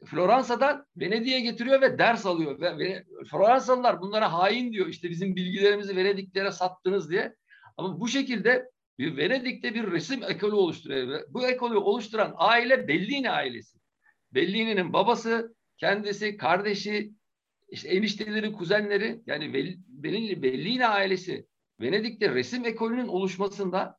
Floransa'dan 0.06 0.86
Venedik'e 0.98 1.40
getiriyor 1.40 1.82
ve 1.82 1.98
ders 1.98 2.26
alıyor. 2.26 2.60
Ve, 2.60 3.04
Floransalılar 3.32 4.02
bunlara 4.02 4.34
hain 4.34 4.74
diyor. 4.74 4.88
İşte 4.88 5.10
bizim 5.10 5.36
bilgilerimizi 5.36 5.96
Venediklere 5.96 6.52
sattınız 6.52 7.12
diye. 7.12 7.36
Ama 7.78 8.00
bu 8.00 8.08
şekilde 8.08 8.70
Venedik'te 9.02 9.74
bir 9.74 9.92
resim 9.92 10.24
ekolü 10.24 10.56
oluşturuyor. 10.56 11.22
Bu 11.30 11.48
ekolü 11.48 11.78
oluşturan 11.78 12.34
aile 12.38 12.88
Bellini 12.88 13.32
ailesi. 13.32 13.78
Bellini'nin 14.32 14.94
babası, 14.94 15.56
kendisi, 15.78 16.38
kardeşi, 16.38 17.12
işte 17.70 17.90
enişteleri, 17.90 18.52
kuzenleri 18.52 19.22
yani 19.26 19.54
Bellini, 19.88 20.44
Bellini 20.44 20.88
ailesi 20.88 21.46
Venedik'te 21.82 22.36
resim 22.36 22.66
ekolünün 22.66 23.08
oluşmasında 23.08 23.98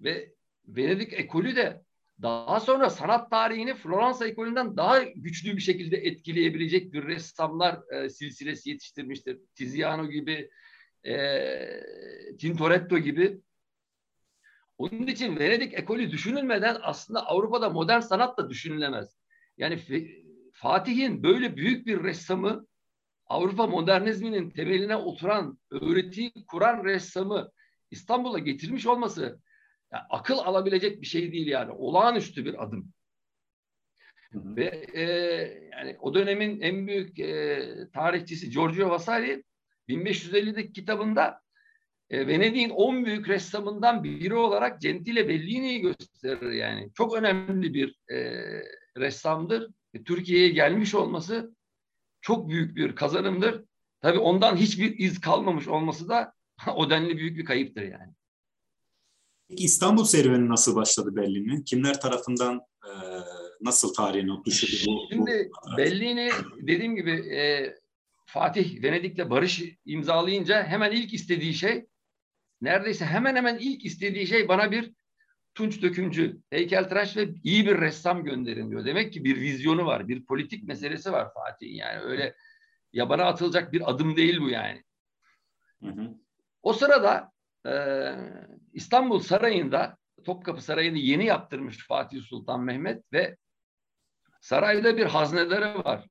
ve 0.00 0.32
Venedik 0.68 1.12
ekolü 1.12 1.56
de 1.56 1.82
daha 2.22 2.60
sonra 2.60 2.90
sanat 2.90 3.30
tarihini 3.30 3.74
Floransa 3.74 4.26
ekolünden 4.26 4.76
daha 4.76 5.02
güçlü 5.02 5.56
bir 5.56 5.62
şekilde 5.62 5.96
etkileyebilecek 5.96 6.92
bir 6.92 7.06
ressamlar 7.06 7.80
e, 7.92 8.08
silsilesi 8.08 8.70
yetiştirmiştir. 8.70 9.38
Tiziano 9.54 10.06
gibi, 10.06 10.50
e, 11.06 11.16
Tintoretto 12.38 12.98
gibi. 12.98 13.40
Onun 14.80 15.06
için 15.06 15.38
Venedik 15.38 15.74
ekolü 15.74 16.10
düşünülmeden 16.10 16.76
aslında 16.82 17.26
Avrupa'da 17.26 17.70
modern 17.70 18.00
sanat 18.00 18.38
da 18.38 18.50
düşünülemez. 18.50 19.16
Yani 19.56 19.78
Fatih'in 20.52 21.22
böyle 21.22 21.56
büyük 21.56 21.86
bir 21.86 22.02
ressamı 22.02 22.66
Avrupa 23.26 23.66
modernizminin 23.66 24.50
temeline 24.50 24.96
oturan, 24.96 25.58
öğretiyi 25.70 26.32
kuran 26.48 26.84
ressamı 26.84 27.50
İstanbul'a 27.90 28.38
getirmiş 28.38 28.86
olması 28.86 29.40
yani 29.92 30.02
akıl 30.10 30.38
alabilecek 30.38 31.00
bir 31.00 31.06
şey 31.06 31.32
değil 31.32 31.46
yani. 31.46 31.72
Olağanüstü 31.72 32.44
bir 32.44 32.62
adım. 32.64 32.92
Hı 34.32 34.38
hı. 34.38 34.56
Ve 34.56 34.86
e, 34.94 35.02
yani 35.72 35.96
o 36.00 36.14
dönemin 36.14 36.60
en 36.60 36.86
büyük 36.86 37.18
e, 37.18 37.62
tarihçisi 37.92 38.50
Giorgio 38.50 38.90
Vasari 38.90 39.44
1550'deki 39.88 40.72
kitabında 40.72 41.42
e, 42.10 42.26
Venedik'in 42.26 42.70
10 42.70 43.04
büyük 43.04 43.28
ressamından 43.28 44.04
biri 44.04 44.34
olarak 44.34 44.80
Gentile 44.80 45.28
Bellini'yi 45.28 45.80
gösterir 45.80 46.52
yani. 46.52 46.90
Çok 46.94 47.16
önemli 47.16 47.74
bir 47.74 47.98
e, 48.08 48.18
ressamdır. 48.96 49.70
E, 49.94 50.02
Türkiye'ye 50.02 50.48
gelmiş 50.48 50.94
olması 50.94 51.54
çok 52.20 52.48
büyük 52.48 52.76
bir 52.76 52.94
kazanımdır. 52.94 53.64
Tabii 54.00 54.18
ondan 54.18 54.56
hiçbir 54.56 54.98
iz 54.98 55.20
kalmamış 55.20 55.68
olması 55.68 56.08
da 56.08 56.32
o 56.74 56.90
denli 56.90 57.16
büyük 57.16 57.38
bir 57.38 57.44
kayıptır 57.44 57.82
yani. 57.82 58.12
Peki 59.48 59.64
İstanbul 59.64 60.04
serüveni 60.04 60.48
nasıl 60.48 60.76
başladı 60.76 61.16
Bellini? 61.16 61.64
Kimler 61.64 62.00
tarafından 62.00 62.60
e, 62.84 62.92
nasıl 63.60 63.94
tarihine 63.94 64.44
düşürdü 64.44 64.84
bu? 64.86 65.06
Şimdi 65.10 65.50
bu 65.72 65.76
Bellini 65.76 66.30
dediğim 66.60 66.96
gibi 66.96 67.10
e, 67.10 67.74
Fatih 68.26 68.82
Venedik'le 68.82 69.30
barış 69.30 69.62
imzalayınca 69.84 70.64
hemen 70.64 70.92
ilk 70.92 71.14
istediği 71.14 71.54
şey 71.54 71.86
neredeyse 72.60 73.04
hemen 73.04 73.36
hemen 73.36 73.58
ilk 73.58 73.84
istediği 73.84 74.26
şey 74.26 74.48
bana 74.48 74.70
bir 74.70 74.92
tunç 75.54 75.82
dökümcü, 75.82 76.40
heykeltıraş 76.50 77.16
ve 77.16 77.28
iyi 77.44 77.66
bir 77.66 77.80
ressam 77.80 78.24
gönderin 78.24 78.70
diyor. 78.70 78.84
Demek 78.84 79.12
ki 79.12 79.24
bir 79.24 79.40
vizyonu 79.40 79.86
var, 79.86 80.08
bir 80.08 80.24
politik 80.24 80.64
meselesi 80.64 81.12
var 81.12 81.34
Fatih'in 81.34 81.74
yani 81.74 82.00
öyle 82.00 82.34
yabana 82.92 83.24
atılacak 83.24 83.72
bir 83.72 83.90
adım 83.90 84.16
değil 84.16 84.40
bu 84.40 84.48
yani. 84.48 84.84
Hı 85.82 85.90
hı. 85.90 86.14
O 86.62 86.72
sırada 86.72 87.32
e, 87.66 87.72
İstanbul 88.72 89.18
Sarayı'nda 89.18 89.96
Topkapı 90.24 90.62
Sarayı'nı 90.62 90.98
yeni 90.98 91.26
yaptırmış 91.26 91.86
Fatih 91.86 92.22
Sultan 92.22 92.60
Mehmet 92.60 93.12
ve 93.12 93.36
sarayda 94.40 94.96
bir 94.96 95.06
hazneleri 95.06 95.78
var. 95.84 96.06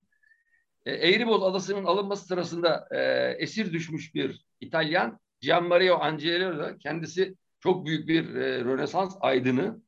E, 0.85 0.91
Eğriboz 0.91 1.43
Adası'nın 1.43 1.85
alınması 1.85 2.25
sırasında 2.25 2.87
e, 2.91 2.99
esir 3.39 3.73
düşmüş 3.73 4.15
bir 4.15 4.45
İtalyan 4.61 5.19
Gianmario 5.41 5.99
Angelo 5.99 6.77
kendisi 6.77 7.35
çok 7.59 7.85
büyük 7.85 8.07
bir 8.07 8.35
e, 8.35 8.63
Rönesans 8.65 9.17
aydını, 9.21 9.81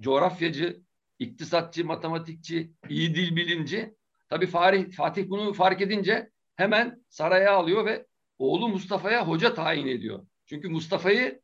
coğrafyacı, 0.00 0.82
iktisatçı, 1.18 1.84
matematikçi, 1.84 2.72
iyi 2.88 3.14
dil 3.14 3.36
bilimci. 3.36 3.94
Tabii 4.28 4.46
Fatih, 4.46 4.92
Fatih 4.92 5.28
bunu 5.28 5.52
fark 5.52 5.80
edince 5.80 6.30
hemen 6.56 7.04
saraya 7.08 7.52
alıyor 7.52 7.84
ve 7.84 8.06
oğlu 8.38 8.68
Mustafa'ya 8.68 9.28
hoca 9.28 9.54
tayin 9.54 9.86
ediyor. 9.86 10.26
Çünkü 10.46 10.68
Mustafa'yı 10.68 11.42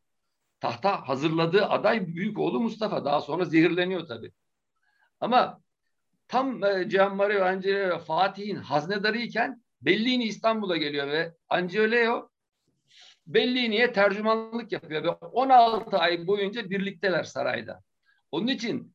tahta 0.59 1.09
hazırladığı 1.09 1.65
aday 1.65 2.07
büyük 2.07 2.39
oğlu 2.39 2.59
Mustafa. 2.59 3.05
Daha 3.05 3.21
sonra 3.21 3.45
zehirleniyor 3.45 4.07
tabii. 4.07 4.31
Ama 5.19 5.61
tam 6.27 6.63
e, 6.63 6.83
Gianmario 6.83 7.43
Angeleo 7.43 7.99
Fatih'in 7.99 8.55
haznedarı 8.55 9.17
iken 9.17 9.63
Bellini 9.81 10.23
İstanbul'a 10.23 10.77
geliyor 10.77 11.07
ve 11.07 11.33
Angeleo 13.29 13.33
Bellini'ye 13.33 13.93
tercümanlık 13.93 14.71
yapıyor 14.71 15.03
ve 15.03 15.09
16 15.09 15.97
ay 15.97 16.27
boyunca 16.27 16.69
birlikteler 16.69 17.23
sarayda. 17.23 17.81
Onun 18.31 18.47
için 18.47 18.93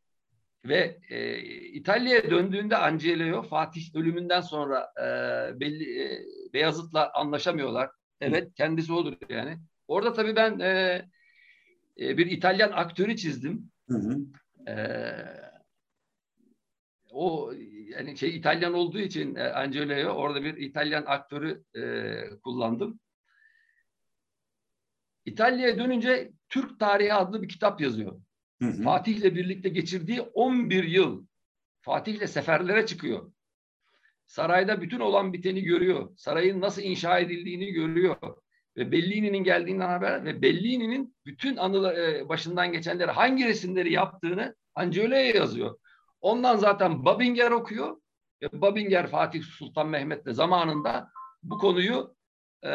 ve 0.65 0.99
e, 1.11 1.39
İtalya'ya 1.73 2.31
döndüğünde 2.31 2.77
Angeleo 2.77 3.43
Fatih 3.43 3.95
ölümünden 3.95 4.41
sonra 4.41 4.93
e, 4.97 5.61
belli 5.61 6.03
e, 6.03 6.25
Beyazıt'la 6.53 7.13
anlaşamıyorlar. 7.15 7.91
Evet 8.21 8.55
kendisi 8.55 8.93
olur 8.93 9.17
yani. 9.29 9.59
Orada 9.89 10.13
tabii 10.13 10.37
ben 10.37 10.59
e, 10.59 11.03
e, 12.01 12.19
bir 12.19 12.27
İtalyan 12.27 12.73
aktörü 12.73 13.17
çizdim. 13.17 13.71
Hı 13.89 13.99
hı. 13.99 14.19
E, 14.71 14.75
o 17.13 17.53
yani 17.89 18.19
şey 18.19 18.37
İtalyan 18.37 18.75
olduğu 18.75 18.99
için 18.99 19.35
e, 19.35 19.43
Angeleo 19.43 20.13
orada 20.13 20.43
bir 20.43 20.57
İtalyan 20.57 21.05
aktörü 21.07 21.65
e, 21.77 21.83
kullandım. 22.43 23.01
İtalya'ya 25.25 25.79
dönünce 25.79 26.33
Türk 26.49 26.81
Tarihi 26.81 27.15
adlı 27.15 27.43
bir 27.43 27.49
kitap 27.49 27.81
yazıyor. 27.81 28.21
Hı 28.63 28.69
hı. 28.69 28.83
Fatih'le 28.83 29.35
birlikte 29.35 29.69
geçirdiği 29.69 30.21
11 30.21 30.85
yıl 30.85 31.27
Fatih'le 31.81 32.27
seferlere 32.27 32.87
çıkıyor. 32.87 33.33
Sarayda 34.27 34.81
bütün 34.81 35.01
olan 35.01 35.33
biteni 35.33 35.63
görüyor. 35.63 36.17
Sarayın 36.17 36.61
nasıl 36.61 36.83
inşa 36.83 37.19
edildiğini 37.19 37.73
görüyor. 37.73 38.17
Ve 38.77 38.93
Bellini'nin 38.93 39.45
geldiğinden 39.45 39.89
haber 39.89 40.25
ve 40.25 40.43
Bellini'nin 40.43 41.17
bütün 41.27 41.57
anılar, 41.57 41.95
e, 41.95 42.29
başından 42.29 42.73
geçenleri 42.73 43.11
hangi 43.11 43.47
resimleri 43.47 43.93
yaptığını 43.93 44.55
Angelo'ya 44.75 45.27
yazıyor. 45.27 45.79
Ondan 46.21 46.57
zaten 46.57 47.05
Babinger 47.05 47.51
okuyor. 47.51 47.97
Ve 48.43 48.61
Babinger 48.61 49.07
Fatih 49.07 49.43
Sultan 49.43 49.89
Mehmet'le 49.89 50.35
zamanında 50.35 51.11
bu 51.43 51.59
konuyu 51.59 52.15
e, 52.63 52.73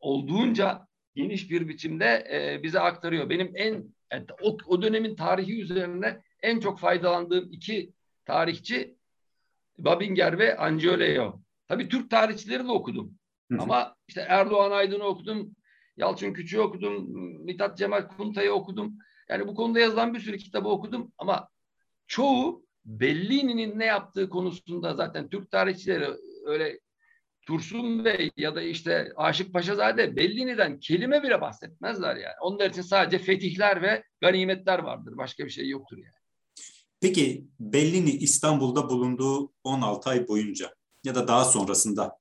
olduğunca 0.00 0.86
geniş 1.14 1.50
bir 1.50 1.68
biçimde 1.68 2.28
e, 2.32 2.62
bize 2.62 2.80
aktarıyor. 2.80 3.30
Benim 3.30 3.52
en 3.54 3.94
yani 4.12 4.26
o, 4.42 4.56
o 4.66 4.82
dönemin 4.82 5.16
tarihi 5.16 5.62
üzerine 5.62 6.22
en 6.42 6.60
çok 6.60 6.78
faydalandığım 6.78 7.48
iki 7.52 7.92
tarihçi 8.24 8.96
Babinger 9.78 10.38
ve 10.38 10.56
Angioleo. 10.56 11.40
Tabii 11.68 11.88
Türk 11.88 12.10
tarihçileri 12.10 12.64
de 12.64 12.72
okudum. 12.72 13.14
Hı 13.50 13.58
hı. 13.58 13.62
Ama 13.62 13.96
işte 14.08 14.26
Erdoğan 14.28 14.70
Aydın'ı 14.70 15.04
okudum, 15.04 15.56
Yalçın 15.96 16.32
Küçük'ü 16.32 16.60
okudum, 16.60 17.06
Mithat 17.44 17.78
Cemal 17.78 18.08
Kuntay'ı 18.08 18.52
okudum. 18.52 18.98
Yani 19.28 19.46
bu 19.46 19.54
konuda 19.54 19.80
yazılan 19.80 20.14
bir 20.14 20.20
sürü 20.20 20.38
kitabı 20.38 20.68
okudum 20.68 21.12
ama 21.18 21.48
çoğu 22.06 22.64
Bellini'nin 22.84 23.78
ne 23.78 23.84
yaptığı 23.84 24.28
konusunda 24.28 24.94
zaten 24.94 25.28
Türk 25.28 25.50
tarihçileri 25.50 26.06
öyle 26.44 26.80
Tursun 27.50 28.04
Bey 28.04 28.30
ya 28.36 28.54
da 28.54 28.62
işte 28.62 29.12
Aşık 29.16 29.52
Paşazade 29.52 30.16
Bellini'den 30.16 30.80
kelime 30.80 31.22
bile 31.22 31.40
bahsetmezler 31.40 32.16
yani. 32.16 32.34
Onlar 32.42 32.70
için 32.70 32.82
sadece 32.82 33.18
fetihler 33.18 33.82
ve 33.82 34.04
ganimetler 34.20 34.78
vardır. 34.78 35.16
Başka 35.16 35.44
bir 35.44 35.50
şey 35.50 35.68
yoktur 35.68 35.96
yani. 35.96 36.14
Peki 37.00 37.46
Bellini 37.60 38.10
İstanbul'da 38.10 38.88
bulunduğu 38.88 39.52
16 39.64 40.10
ay 40.10 40.28
boyunca 40.28 40.74
ya 41.04 41.14
da 41.14 41.28
daha 41.28 41.44
sonrasında 41.44 42.18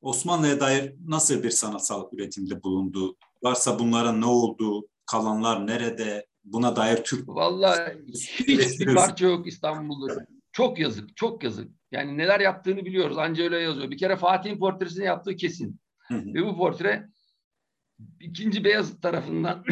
Osmanlı'ya 0.00 0.60
dair 0.60 0.94
nasıl 1.06 1.42
bir 1.42 1.50
sanatsal 1.50 2.08
üretimde 2.12 2.62
bulundu? 2.62 3.16
Varsa 3.42 3.78
bunlara 3.78 4.12
ne 4.12 4.26
oldu? 4.26 4.88
Kalanlar 5.06 5.66
nerede? 5.66 6.26
Buna 6.44 6.76
dair 6.76 7.04
Türk... 7.04 7.28
Vallahi 7.28 7.98
hiçbir 8.48 8.94
parça 8.94 9.26
yok 9.26 9.46
İstanbul'da. 9.46 10.26
Çok 10.52 10.78
yazık, 10.78 11.16
çok 11.16 11.44
yazık. 11.44 11.70
Yani 11.94 12.18
neler 12.18 12.40
yaptığını 12.40 12.84
biliyoruz. 12.84 13.18
Anca 13.18 13.44
öyle 13.44 13.58
yazıyor. 13.58 13.90
Bir 13.90 13.98
kere 13.98 14.16
Fatih'in 14.16 14.58
portresini 14.58 15.04
yaptığı 15.04 15.36
kesin. 15.36 15.80
Ve 16.10 16.46
bu 16.46 16.56
portre 16.56 17.08
ikinci 18.20 18.64
Beyazıt 18.64 19.02
tarafından 19.02 19.64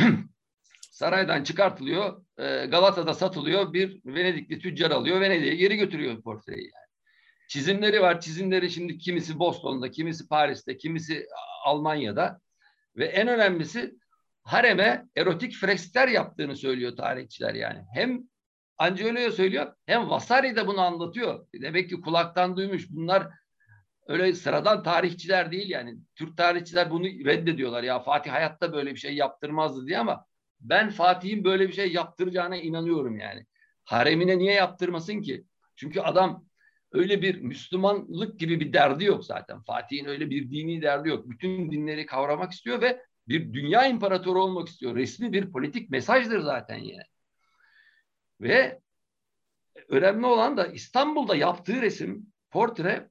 saraydan 0.90 1.44
çıkartılıyor. 1.44 2.24
E, 2.38 2.66
Galata'da 2.66 3.14
satılıyor. 3.14 3.72
Bir 3.72 4.00
Venedikli 4.04 4.58
tüccar 4.58 4.90
alıyor. 4.90 5.20
Venedik'e 5.20 5.54
geri 5.54 5.76
götürüyor 5.76 6.22
portreyi 6.22 6.62
yani. 6.62 6.92
Çizimleri 7.48 8.00
var. 8.00 8.20
Çizimleri 8.20 8.70
şimdi 8.70 8.98
kimisi 8.98 9.38
Boston'da, 9.38 9.90
kimisi 9.90 10.28
Paris'te, 10.28 10.76
kimisi 10.76 11.26
Almanya'da. 11.64 12.40
Ve 12.96 13.04
en 13.04 13.28
önemlisi 13.28 13.94
hareme 14.42 15.06
erotik 15.16 15.54
freskler 15.54 16.08
yaptığını 16.08 16.56
söylüyor 16.56 16.96
tarihçiler 16.96 17.54
yani. 17.54 17.84
Hem 17.94 18.22
Angiolio 18.82 19.30
söylüyor 19.30 19.72
hem 19.86 20.10
Vasari 20.10 20.56
de 20.56 20.66
bunu 20.66 20.80
anlatıyor. 20.80 21.46
Demek 21.54 21.88
ki 21.88 22.00
kulaktan 22.00 22.56
duymuş. 22.56 22.90
Bunlar 22.90 23.28
öyle 24.06 24.32
sıradan 24.32 24.82
tarihçiler 24.82 25.52
değil 25.52 25.70
yani. 25.70 25.96
Türk 26.14 26.36
tarihçiler 26.36 26.90
bunu 26.90 27.04
reddediyorlar. 27.04 27.82
Ya 27.82 28.00
Fatih 28.00 28.30
hayatta 28.30 28.72
böyle 28.72 28.90
bir 28.90 29.00
şey 29.00 29.14
yaptırmazdı 29.14 29.86
diye 29.86 29.98
ama 29.98 30.26
ben 30.60 30.90
Fatih'in 30.90 31.44
böyle 31.44 31.68
bir 31.68 31.72
şey 31.72 31.92
yaptıracağına 31.92 32.56
inanıyorum 32.56 33.18
yani. 33.18 33.46
Haremine 33.84 34.38
niye 34.38 34.52
yaptırmasın 34.52 35.22
ki? 35.22 35.44
Çünkü 35.76 36.00
adam 36.00 36.44
öyle 36.92 37.22
bir 37.22 37.40
Müslümanlık 37.40 38.40
gibi 38.40 38.60
bir 38.60 38.72
derdi 38.72 39.04
yok 39.04 39.24
zaten. 39.24 39.62
Fatih'in 39.62 40.04
öyle 40.04 40.30
bir 40.30 40.50
dini 40.50 40.82
derdi 40.82 41.08
yok. 41.08 41.30
Bütün 41.30 41.70
dinleri 41.70 42.06
kavramak 42.06 42.52
istiyor 42.52 42.80
ve 42.80 43.02
bir 43.28 43.52
dünya 43.52 43.86
imparatoru 43.86 44.42
olmak 44.42 44.68
istiyor. 44.68 44.96
Resmi 44.96 45.32
bir 45.32 45.52
politik 45.52 45.90
mesajdır 45.90 46.40
zaten 46.40 46.78
yani. 46.78 47.11
Ve 48.42 48.80
önemli 49.88 50.26
olan 50.26 50.56
da 50.56 50.66
İstanbul'da 50.66 51.36
yaptığı 51.36 51.82
resim, 51.82 52.26
portre 52.50 53.10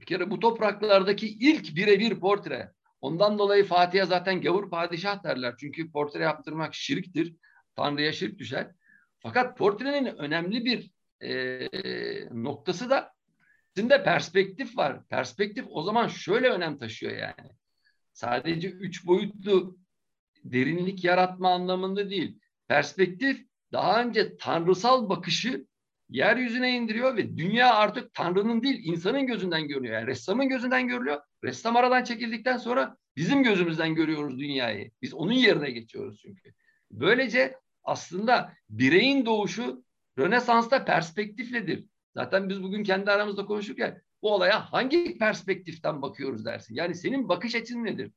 bir 0.00 0.06
kere 0.06 0.30
bu 0.30 0.40
topraklardaki 0.40 1.28
ilk 1.28 1.76
birebir 1.76 2.20
portre. 2.20 2.72
Ondan 3.00 3.38
dolayı 3.38 3.64
Fatih'e 3.64 4.04
zaten 4.04 4.40
gavur 4.40 4.70
padişah 4.70 5.24
derler. 5.24 5.54
Çünkü 5.60 5.92
portre 5.92 6.22
yaptırmak 6.22 6.74
şirktir. 6.74 7.36
Tanrı'ya 7.76 8.12
şirk 8.12 8.38
düşer. 8.38 8.70
Fakat 9.18 9.58
portrenin 9.58 10.06
önemli 10.06 10.64
bir 10.64 10.90
e, 11.22 11.68
noktası 12.30 12.90
da 12.90 13.12
içinde 13.70 14.04
perspektif 14.04 14.76
var. 14.76 15.06
Perspektif 15.08 15.64
o 15.68 15.82
zaman 15.82 16.08
şöyle 16.08 16.48
önem 16.48 16.78
taşıyor 16.78 17.12
yani. 17.12 17.50
Sadece 18.12 18.68
üç 18.68 19.06
boyutlu 19.06 19.78
derinlik 20.44 21.04
yaratma 21.04 21.54
anlamında 21.54 22.10
değil. 22.10 22.38
Perspektif 22.68 23.46
daha 23.74 24.02
önce 24.02 24.36
tanrısal 24.36 25.08
bakışı 25.08 25.66
yeryüzüne 26.08 26.76
indiriyor 26.76 27.16
ve 27.16 27.36
dünya 27.36 27.74
artık 27.74 28.14
Tanrı'nın 28.14 28.62
değil 28.62 28.80
insanın 28.84 29.26
gözünden 29.26 29.68
görünüyor. 29.68 29.94
Yani 29.94 30.06
ressamın 30.06 30.48
gözünden 30.48 30.88
görülüyor. 30.88 31.20
Ressam 31.44 31.76
aradan 31.76 32.04
çekildikten 32.04 32.56
sonra 32.56 32.96
bizim 33.16 33.42
gözümüzden 33.42 33.94
görüyoruz 33.94 34.38
dünyayı. 34.38 34.90
Biz 35.02 35.14
onun 35.14 35.32
yerine 35.32 35.70
geçiyoruz 35.70 36.20
çünkü. 36.22 36.54
Böylece 36.90 37.56
aslında 37.84 38.52
bireyin 38.70 39.26
doğuşu 39.26 39.84
Rönesans'ta 40.18 40.84
perspektifledir. 40.84 41.86
Zaten 42.14 42.48
biz 42.48 42.62
bugün 42.62 42.84
kendi 42.84 43.10
aramızda 43.10 43.46
konuşurken 43.46 44.02
bu 44.22 44.34
olaya 44.34 44.72
hangi 44.72 45.18
perspektiften 45.18 46.02
bakıyoruz 46.02 46.44
dersin. 46.44 46.74
Yani 46.74 46.94
senin 46.94 47.28
bakış 47.28 47.54
açın 47.54 47.84
nedir? 47.84 48.12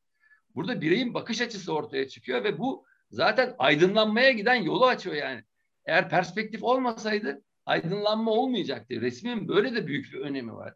Burada 0.56 0.82
bireyin 0.82 1.14
bakış 1.14 1.42
açısı 1.42 1.74
ortaya 1.74 2.08
çıkıyor 2.08 2.44
ve 2.44 2.60
bu 2.60 2.86
zaten 3.12 3.56
aydınlanmaya 3.60 4.32
giden 4.32 4.56
yolu 4.56 4.86
açıyor 4.86 5.16
yani. 5.16 5.44
Eğer 5.86 6.10
perspektif 6.10 6.64
olmasaydı 6.64 7.42
aydınlanma 7.66 8.32
olmayacaktı. 8.32 9.02
Resmin 9.02 9.48
böyle 9.48 9.76
de 9.76 9.88
büyük 9.88 10.14
bir 10.14 10.20
önemi 10.20 10.54
var. 10.54 10.74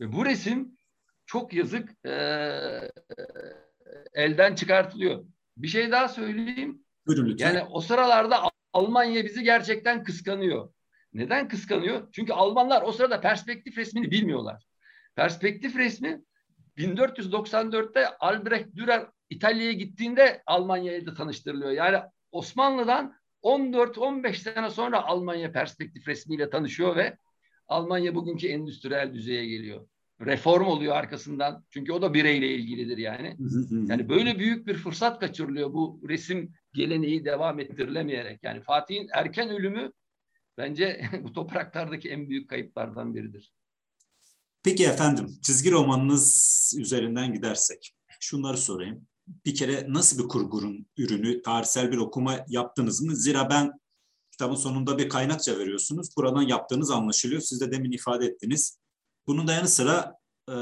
Ve 0.00 0.12
bu 0.12 0.24
resim 0.24 0.76
çok 1.26 1.52
yazık 1.52 2.06
e, 2.06 2.12
elden 4.12 4.54
çıkartılıyor. 4.54 5.24
Bir 5.56 5.68
şey 5.68 5.90
daha 5.90 6.08
söyleyeyim. 6.08 6.84
Buyurun 7.06 7.36
Yani 7.38 7.62
o 7.62 7.80
sıralarda 7.80 8.42
Almanya 8.72 9.24
bizi 9.24 9.42
gerçekten 9.42 10.04
kıskanıyor. 10.04 10.72
Neden 11.12 11.48
kıskanıyor? 11.48 12.08
Çünkü 12.12 12.32
Almanlar 12.32 12.82
o 12.82 12.92
sırada 12.92 13.20
perspektif 13.20 13.78
resmini 13.78 14.10
bilmiyorlar. 14.10 14.64
Perspektif 15.14 15.76
resmi 15.76 16.22
1494'te 16.76 18.08
Albrecht 18.08 18.76
Dürer 18.76 19.06
İtalya'ya 19.32 19.72
gittiğinde 19.72 20.42
Almanya'ya 20.46 21.06
da 21.06 21.14
tanıştırılıyor. 21.14 21.70
Yani 21.70 21.98
Osmanlı'dan 22.32 23.14
14-15 23.42 24.34
sene 24.34 24.70
sonra 24.70 25.02
Almanya 25.04 25.52
perspektif 25.52 26.08
resmiyle 26.08 26.50
tanışıyor 26.50 26.96
ve 26.96 27.16
Almanya 27.68 28.14
bugünkü 28.14 28.48
endüstriyel 28.48 29.14
düzeye 29.14 29.46
geliyor. 29.46 29.86
Reform 30.20 30.66
oluyor 30.66 30.96
arkasından. 30.96 31.64
Çünkü 31.70 31.92
o 31.92 32.02
da 32.02 32.14
bireyle 32.14 32.48
ilgilidir 32.48 32.98
yani. 32.98 33.36
Yani 33.88 34.08
böyle 34.08 34.38
büyük 34.38 34.66
bir 34.66 34.74
fırsat 34.74 35.20
kaçırılıyor 35.20 35.72
bu 35.72 36.00
resim 36.08 36.52
geleneği 36.74 37.24
devam 37.24 37.60
ettirilemeyerek. 37.60 38.40
Yani 38.42 38.60
Fatih'in 38.60 39.08
erken 39.12 39.50
ölümü 39.50 39.92
bence 40.58 41.10
bu 41.22 41.32
topraklardaki 41.32 42.10
en 42.10 42.28
büyük 42.28 42.50
kayıplardan 42.50 43.14
biridir. 43.14 43.52
Peki 44.64 44.84
efendim, 44.86 45.26
çizgi 45.42 45.70
romanınız 45.70 46.74
üzerinden 46.78 47.32
gidersek 47.32 47.94
şunları 48.20 48.56
sorayım 48.56 49.06
bir 49.26 49.54
kere 49.54 49.86
nasıl 49.88 50.22
bir 50.24 50.28
kurgurun 50.28 50.86
ürünü, 50.96 51.42
tarihsel 51.42 51.92
bir 51.92 51.96
okuma 51.96 52.44
yaptınız 52.48 53.02
mı? 53.02 53.16
Zira 53.16 53.50
ben 53.50 53.72
kitabın 54.30 54.56
sonunda 54.56 54.98
bir 54.98 55.08
kaynakça 55.08 55.58
veriyorsunuz. 55.58 56.08
Buradan 56.16 56.42
yaptığınız 56.42 56.90
anlaşılıyor. 56.90 57.40
Siz 57.40 57.60
de 57.60 57.72
demin 57.72 57.92
ifade 57.92 58.26
ettiniz. 58.26 58.78
Bunun 59.26 59.48
da 59.48 59.52
yanı 59.52 59.68
sıra 59.68 60.14
e, 60.48 60.54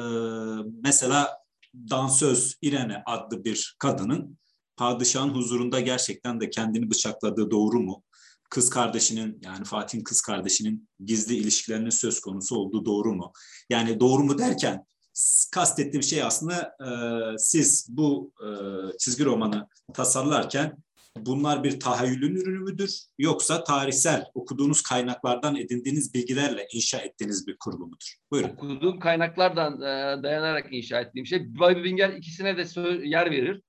mesela 0.83 1.39
dansöz 1.75 2.59
İrene 2.63 3.03
adlı 3.07 3.45
bir 3.45 3.77
kadının 3.79 4.39
padişahın 4.77 5.31
huzurunda 5.31 5.81
gerçekten 5.81 6.41
de 6.41 6.51
kendini 6.51 6.91
bıçakladığı 6.91 7.51
doğru 7.51 7.81
mu? 7.81 8.03
Kız 8.51 8.71
kardeşinin 8.71 9.39
yani 9.43 9.65
Fatih'in 9.65 10.03
kız 10.03 10.21
kardeşinin 10.21 10.89
gizli 11.05 11.37
ilişkilerinin 11.37 11.91
söz 11.91 12.21
konusu 12.21 12.57
olduğu 12.57 12.85
doğru 12.85 13.15
mu? 13.15 13.33
Yani 13.71 14.01
doğru 14.01 14.25
mu 14.25 14.39
derken 14.39 14.87
kastettiğim 15.53 16.03
şey 16.03 16.23
aslında 16.23 16.77
e, 16.81 16.89
siz 17.39 17.87
bu 17.91 18.33
e, 18.41 18.49
çizgi 18.99 19.25
romanı 19.25 19.69
tasarlarken 19.95 20.77
bunlar 21.17 21.65
bir 21.65 21.81
tahayyülün 21.81 22.37
ürünü 22.37 22.59
müdür 22.59 23.01
yoksa 23.19 23.65
tarihsel 23.65 24.25
okuduğunuz 24.35 24.83
kaynaklardan 24.83 25.57
edindiğiniz 25.57 26.15
bilgilerle 26.15 26.67
inşa 26.73 26.99
ettiğiniz 26.99 27.47
bir 27.47 27.57
kurgu 27.57 27.87
mudur? 27.87 28.15
Buyurun. 28.31 28.49
Okuduğum 28.49 29.01
kaynaklardan 29.01 29.77
e, 29.81 30.23
dayanarak 30.23 30.67
inşa 30.71 31.01
ettiğim 31.01 31.27
şey. 31.27 31.55
Bobby 31.59 31.75
Winger 31.75 32.11
ikisine 32.11 32.57
de 32.57 32.81
yer 33.09 33.31
verir. 33.31 33.63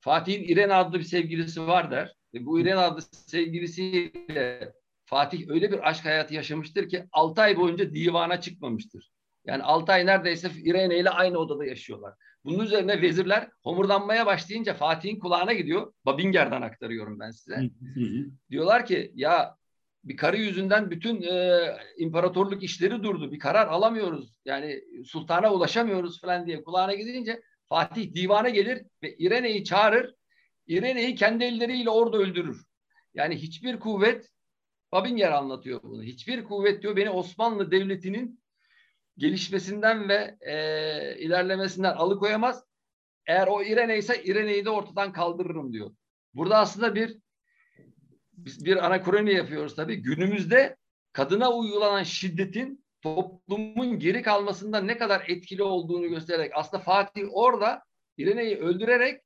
Fatih'in 0.00 0.44
İrene 0.44 0.74
adlı 0.74 0.98
bir 0.98 1.04
sevgilisi 1.04 1.66
var 1.66 1.90
der. 1.90 2.14
Ve 2.34 2.46
bu 2.46 2.60
İrene 2.60 2.78
adlı 2.78 3.02
sevgilisiyle 3.26 4.72
Fatih 5.10 5.48
öyle 5.48 5.72
bir 5.72 5.88
aşk 5.88 6.04
hayatı 6.04 6.34
yaşamıştır 6.34 6.88
ki 6.88 7.04
6 7.12 7.42
ay 7.42 7.56
boyunca 7.56 7.94
divana 7.94 8.40
çıkmamıştır. 8.40 9.10
Yani 9.44 9.62
6 9.62 9.92
ay 9.92 10.06
neredeyse 10.06 10.50
İrene 10.64 10.98
ile 10.98 11.10
aynı 11.10 11.38
odada 11.38 11.64
yaşıyorlar. 11.64 12.14
Bunun 12.44 12.64
üzerine 12.64 13.02
vezirler 13.02 13.48
homurdanmaya 13.62 14.26
başlayınca 14.26 14.74
Fatih'in 14.74 15.18
kulağına 15.18 15.52
gidiyor. 15.52 15.92
Babinger'den 16.06 16.62
aktarıyorum 16.62 17.20
ben 17.20 17.30
size. 17.30 17.70
Diyorlar 18.50 18.86
ki 18.86 19.12
ya 19.14 19.56
bir 20.04 20.16
karı 20.16 20.36
yüzünden 20.36 20.90
bütün 20.90 21.22
e, 21.22 21.60
imparatorluk 21.98 22.62
işleri 22.62 23.02
durdu. 23.02 23.32
Bir 23.32 23.38
karar 23.38 23.66
alamıyoruz. 23.66 24.34
Yani 24.44 24.84
sultana 25.04 25.52
ulaşamıyoruz 25.52 26.20
falan 26.20 26.46
diye 26.46 26.62
kulağına 26.62 26.94
gidince 26.94 27.42
Fatih 27.68 28.14
divana 28.14 28.48
gelir 28.48 28.82
ve 29.02 29.16
İrene'yi 29.16 29.64
çağırır. 29.64 30.14
İrene'yi 30.66 31.14
kendi 31.14 31.44
elleriyle 31.44 31.90
orada 31.90 32.16
öldürür. 32.16 32.64
Yani 33.14 33.36
hiçbir 33.36 33.80
kuvvet 33.80 34.30
Babinger 34.92 35.32
anlatıyor 35.32 35.82
bunu. 35.82 36.02
Hiçbir 36.02 36.44
kuvvet 36.44 36.82
diyor 36.82 36.96
beni 36.96 37.10
Osmanlı 37.10 37.70
Devleti'nin 37.70 38.40
gelişmesinden 39.20 40.08
ve 40.08 40.36
e, 40.40 40.54
ilerlemesinden 41.18 41.94
alıkoyamaz. 41.94 42.64
Eğer 43.26 43.46
o 43.46 43.62
İrene 43.62 43.98
ise 43.98 44.22
İrene'yi 44.24 44.64
de 44.64 44.70
ortadan 44.70 45.12
kaldırırım 45.12 45.72
diyor. 45.72 45.90
Burada 46.34 46.58
aslında 46.58 46.94
bir 46.94 47.18
biz 48.32 48.64
bir 48.64 48.86
anakroni 48.86 49.34
yapıyoruz 49.34 49.76
tabii. 49.76 49.96
Günümüzde 50.02 50.76
kadına 51.12 51.52
uygulanan 51.52 52.02
şiddetin 52.02 52.84
toplumun 53.02 53.98
geri 53.98 54.22
kalmasında 54.22 54.80
ne 54.80 54.98
kadar 54.98 55.24
etkili 55.28 55.62
olduğunu 55.62 56.08
göstererek 56.08 56.52
aslında 56.54 56.82
Fatih 56.82 57.24
orada 57.32 57.82
İrene'yi 58.16 58.56
öldürerek 58.56 59.20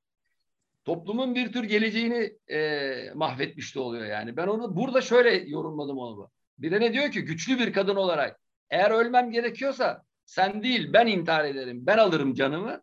toplumun 0.84 1.34
bir 1.34 1.52
tür 1.52 1.64
geleceğini 1.64 2.32
e, 2.50 3.10
mahvetmiş 3.14 3.74
de 3.74 3.80
oluyor 3.80 4.06
yani. 4.06 4.36
Ben 4.36 4.46
onu 4.46 4.76
burada 4.76 5.00
şöyle 5.00 5.30
yorumladım 5.30 5.98
onu. 5.98 6.30
İrene 6.62 6.92
diyor 6.92 7.10
ki 7.10 7.24
güçlü 7.24 7.58
bir 7.58 7.72
kadın 7.72 7.96
olarak 7.96 8.43
eğer 8.70 8.90
ölmem 8.90 9.30
gerekiyorsa 9.30 10.02
sen 10.24 10.62
değil 10.62 10.92
ben 10.92 11.06
intihar 11.06 11.44
ederim, 11.44 11.86
ben 11.86 11.98
alırım 11.98 12.34
canımı 12.34 12.82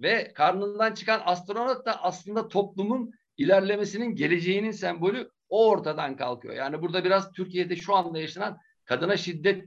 ve 0.00 0.32
karnından 0.34 0.94
çıkan 0.94 1.22
astronot 1.24 1.86
da 1.86 2.04
aslında 2.04 2.48
toplumun 2.48 3.12
ilerlemesinin 3.36 4.14
geleceğinin 4.14 4.70
sembolü 4.70 5.30
o 5.48 5.68
ortadan 5.68 6.16
kalkıyor. 6.16 6.54
Yani 6.54 6.82
burada 6.82 7.04
biraz 7.04 7.32
Türkiye'de 7.32 7.76
şu 7.76 7.94
anda 7.94 8.18
yaşanan 8.18 8.58
kadına 8.84 9.16
şiddet 9.16 9.64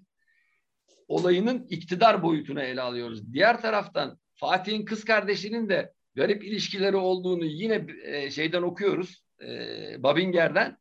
olayının 1.08 1.68
iktidar 1.70 2.24
boyutunu 2.24 2.62
ele 2.62 2.82
alıyoruz. 2.82 3.34
Diğer 3.34 3.62
taraftan 3.62 4.20
Fatih'in 4.36 4.86
kız 4.86 5.06
kardeşinin 5.06 5.70
de 5.70 5.94
garip 6.16 6.44
ilişkileri 6.44 6.96
olduğunu 6.96 7.46
yine 7.46 7.88
e, 8.04 8.32
şeyden 8.32 8.62
okuyoruz. 8.62 9.24
E, 9.42 10.04
Babinger'den. 10.04 10.78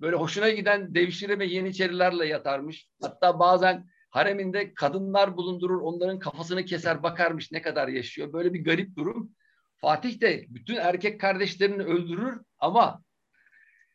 Böyle 0.00 0.16
hoşuna 0.16 0.50
giden 0.50 0.94
devşire 0.94 1.38
ve 1.38 1.46
yeniçerilerle 1.46 2.26
yatarmış. 2.26 2.88
Hatta 3.02 3.38
bazen 3.38 3.86
hareminde 4.12 4.74
kadınlar 4.74 5.36
bulundurur, 5.36 5.80
onların 5.80 6.18
kafasını 6.18 6.64
keser, 6.64 7.02
bakarmış 7.02 7.52
ne 7.52 7.62
kadar 7.62 7.88
yaşıyor. 7.88 8.32
Böyle 8.32 8.54
bir 8.54 8.64
garip 8.64 8.96
durum. 8.96 9.30
Fatih 9.76 10.20
de 10.20 10.46
bütün 10.48 10.76
erkek 10.76 11.20
kardeşlerini 11.20 11.82
öldürür 11.82 12.40
ama 12.58 13.02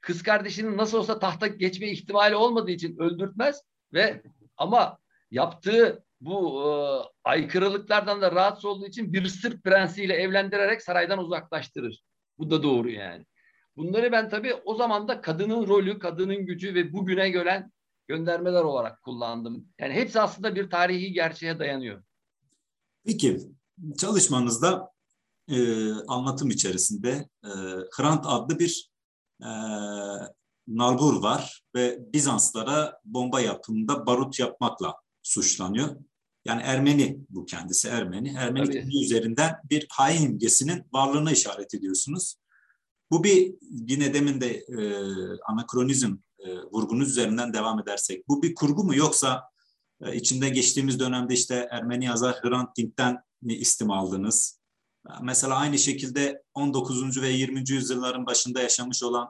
kız 0.02 0.24
kardeşinin 0.24 0.78
nasıl 0.78 0.98
olsa 0.98 1.20
tahta 1.20 1.48
geçme 1.48 1.92
ihtimali 1.92 2.36
olmadığı 2.36 2.72
için 2.72 2.98
öldürtmez 2.98 3.62
ve 3.94 4.24
ama 4.58 4.98
yaptığı 5.32 6.04
bu 6.22 6.64
e, 6.64 6.70
aykırılıklardan 7.24 8.22
da 8.22 8.32
rahatsız 8.32 8.66
olduğu 8.66 8.86
için 8.86 9.14
bir 9.14 9.28
Sırp 9.28 9.64
prensiyle 9.64 10.14
evlendirerek 10.14 10.82
saraydan 10.82 11.20
uzaklaştırır. 11.20 12.04
Bu 12.38 12.50
da 12.50 12.64
doğru 12.64 12.90
yani. 12.90 13.26
Bunları 13.76 14.12
ben 14.12 14.30
tabii 14.30 14.54
o 14.54 14.76
zaman 14.76 15.08
da 15.08 15.22
kadının 15.22 15.68
rolü, 15.68 16.00
kadının 16.00 16.46
gücü 16.46 16.76
ve 16.76 16.94
bugüne 16.94 17.30
gelen 17.30 17.72
göndermeler 18.08 18.64
olarak 18.64 19.02
kullandım. 19.02 19.68
Yani 19.80 19.94
hepsi 19.94 20.22
aslında 20.22 20.56
bir 20.56 20.70
tarihi 20.70 21.14
gerçeğe 21.14 21.60
dayanıyor. 21.60 22.04
Peki 23.06 23.40
çalışmanızda 23.98 24.92
e, 25.48 25.92
anlatım 25.92 26.50
içerisinde 26.50 27.30
e, 27.44 27.50
Hrant 27.98 28.26
adlı 28.28 28.60
bir 28.60 28.92
e, 29.42 29.50
nalbur 30.68 31.24
var 31.24 31.62
ve 31.76 32.00
Bizanslara 32.14 33.00
bomba 33.06 33.42
yapımında 33.42 34.06
barut 34.06 34.40
yapmakla 34.40 34.96
suçlanıyor. 35.24 35.96
Yani 36.46 36.62
Ermeni 36.62 37.20
bu 37.30 37.46
kendisi 37.46 37.88
Ermeni. 37.88 38.36
Ermeni 38.38 38.66
Tabii. 38.66 39.04
üzerinden 39.04 39.56
bir 39.70 39.88
hain 39.92 40.22
imgesinin 40.22 40.84
varlığına 40.94 41.32
işaret 41.32 41.74
ediyorsunuz. 41.74 42.36
Bu 43.12 43.24
bir 43.24 43.56
yine 43.62 44.14
demin 44.14 44.42
de 44.42 44.54
e, 44.56 44.78
anakronizm 45.48 46.16
e, 46.40 46.58
vurgunuz 46.72 47.10
üzerinden 47.10 47.54
devam 47.54 47.80
edersek. 47.80 48.28
Bu 48.28 48.44
bir 48.44 48.56
kurgu 48.56 48.84
mu 48.84 48.96
yoksa 48.96 49.44
e, 50.02 50.16
içinde 50.16 50.50
geçtiğimiz 50.50 51.00
dönemde 51.00 51.34
işte 51.34 51.68
Ermeni 51.72 52.06
yazar 52.06 52.36
Hrant 52.42 52.78
Dink'ten 52.78 53.18
mi 53.42 53.54
istim 53.54 53.92
aldınız? 53.92 54.62
Mesela 55.22 55.56
aynı 55.56 55.80
şekilde 55.80 56.44
19. 56.54 57.22
ve 57.22 57.30
20. 57.30 57.64
yüzyılların 57.70 58.26
başında 58.26 58.62
yaşamış 58.62 59.04
olan 59.04 59.30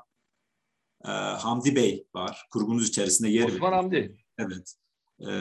e, 1.05 1.09
Hamdi 1.11 1.75
Bey 1.75 2.07
var. 2.15 2.45
Kurgunuz 2.51 2.89
içerisinde 2.89 3.29
yer 3.29 3.47
Osman 3.47 3.73
Hamdi. 3.73 4.17
Evet. 4.37 4.75
E, 5.19 5.31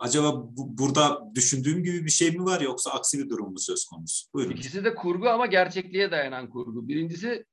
acaba 0.00 0.36
bu, 0.36 0.78
burada 0.78 1.34
düşündüğüm 1.34 1.84
gibi 1.84 2.04
bir 2.04 2.10
şey 2.10 2.30
mi 2.30 2.44
var 2.44 2.60
yoksa 2.60 2.90
aksi 2.90 3.18
bir 3.18 3.30
durum 3.30 3.52
mu 3.52 3.58
söz 3.58 3.84
konusu? 3.84 4.26
Buyurun. 4.34 4.56
İkisi 4.56 4.84
de 4.84 4.94
kurgu 4.94 5.28
ama 5.28 5.46
gerçekliğe 5.46 6.10
dayanan 6.10 6.50
kurgu. 6.50 6.88
Birincisi 6.88 7.44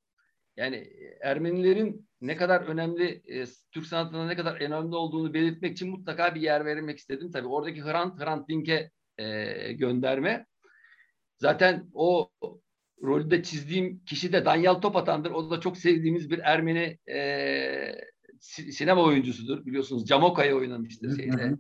yani 0.58 0.94
Ermenilerin 1.22 2.07
ne 2.22 2.36
kadar 2.36 2.62
önemli, 2.62 3.22
e, 3.28 3.46
Türk 3.72 3.86
sanatında 3.86 4.26
ne 4.26 4.36
kadar 4.36 4.62
önemli 4.62 4.96
olduğunu 4.96 5.34
belirtmek 5.34 5.72
için 5.72 5.90
mutlaka 5.90 6.36
bir 6.36 6.42
yer 6.42 6.66
verilmek 6.66 6.98
istedim. 6.98 7.32
Tabii 7.32 7.48
oradaki 7.48 7.84
Hrant, 7.84 8.20
Hrant 8.20 8.50
Dink'e 8.50 8.92
e, 9.18 9.74
gönderme. 9.74 10.46
Zaten 11.38 11.90
o 11.94 12.32
rolde 13.04 13.44
çizdiğim 13.44 14.06
kişi 14.06 14.34
de 14.34 14.46
Danyal 14.46 14.76
Topatan'dır. 14.76 15.32
O 15.32 15.52
da 15.52 15.60
çok 15.60 15.78
sevdiğimiz 15.78 16.30
bir 16.30 16.40
Ermeni 16.40 16.98
e, 17.10 17.96
sinema 18.40 19.04
oyuncusudur. 19.04 19.66
Biliyorsunuz 19.66 20.06
Camoka'yı 20.06 20.56
oynamıştır 20.56 21.18
şeyde. 21.18 21.54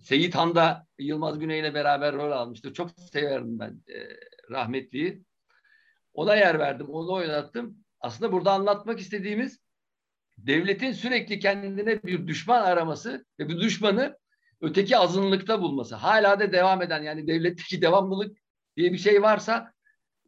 Seyit 0.00 0.34
Han 0.34 0.54
da 0.54 0.86
Yılmaz 0.98 1.38
Güney 1.38 1.60
ile 1.60 1.74
beraber 1.74 2.14
rol 2.14 2.30
almıştır. 2.30 2.74
Çok 2.74 2.90
severim 3.12 3.58
ben 3.58 3.82
e, 3.88 4.08
rahmetliyi. 4.50 5.22
Ona 6.14 6.36
yer 6.36 6.58
verdim, 6.58 6.88
onu 6.88 7.12
oynattım. 7.12 7.85
Aslında 8.00 8.32
burada 8.32 8.52
anlatmak 8.52 9.00
istediğimiz 9.00 9.58
devletin 10.38 10.92
sürekli 10.92 11.38
kendine 11.38 12.02
bir 12.02 12.26
düşman 12.26 12.62
araması 12.62 13.24
ve 13.40 13.48
bu 13.48 13.60
düşmanı 13.60 14.18
öteki 14.60 14.96
azınlıkta 14.96 15.62
bulması. 15.62 15.94
Hala 15.94 16.40
da 16.40 16.52
devam 16.52 16.82
eden 16.82 17.02
yani 17.02 17.26
devletteki 17.26 17.82
devamlılık 17.82 18.38
diye 18.76 18.92
bir 18.92 18.98
şey 18.98 19.22
varsa 19.22 19.72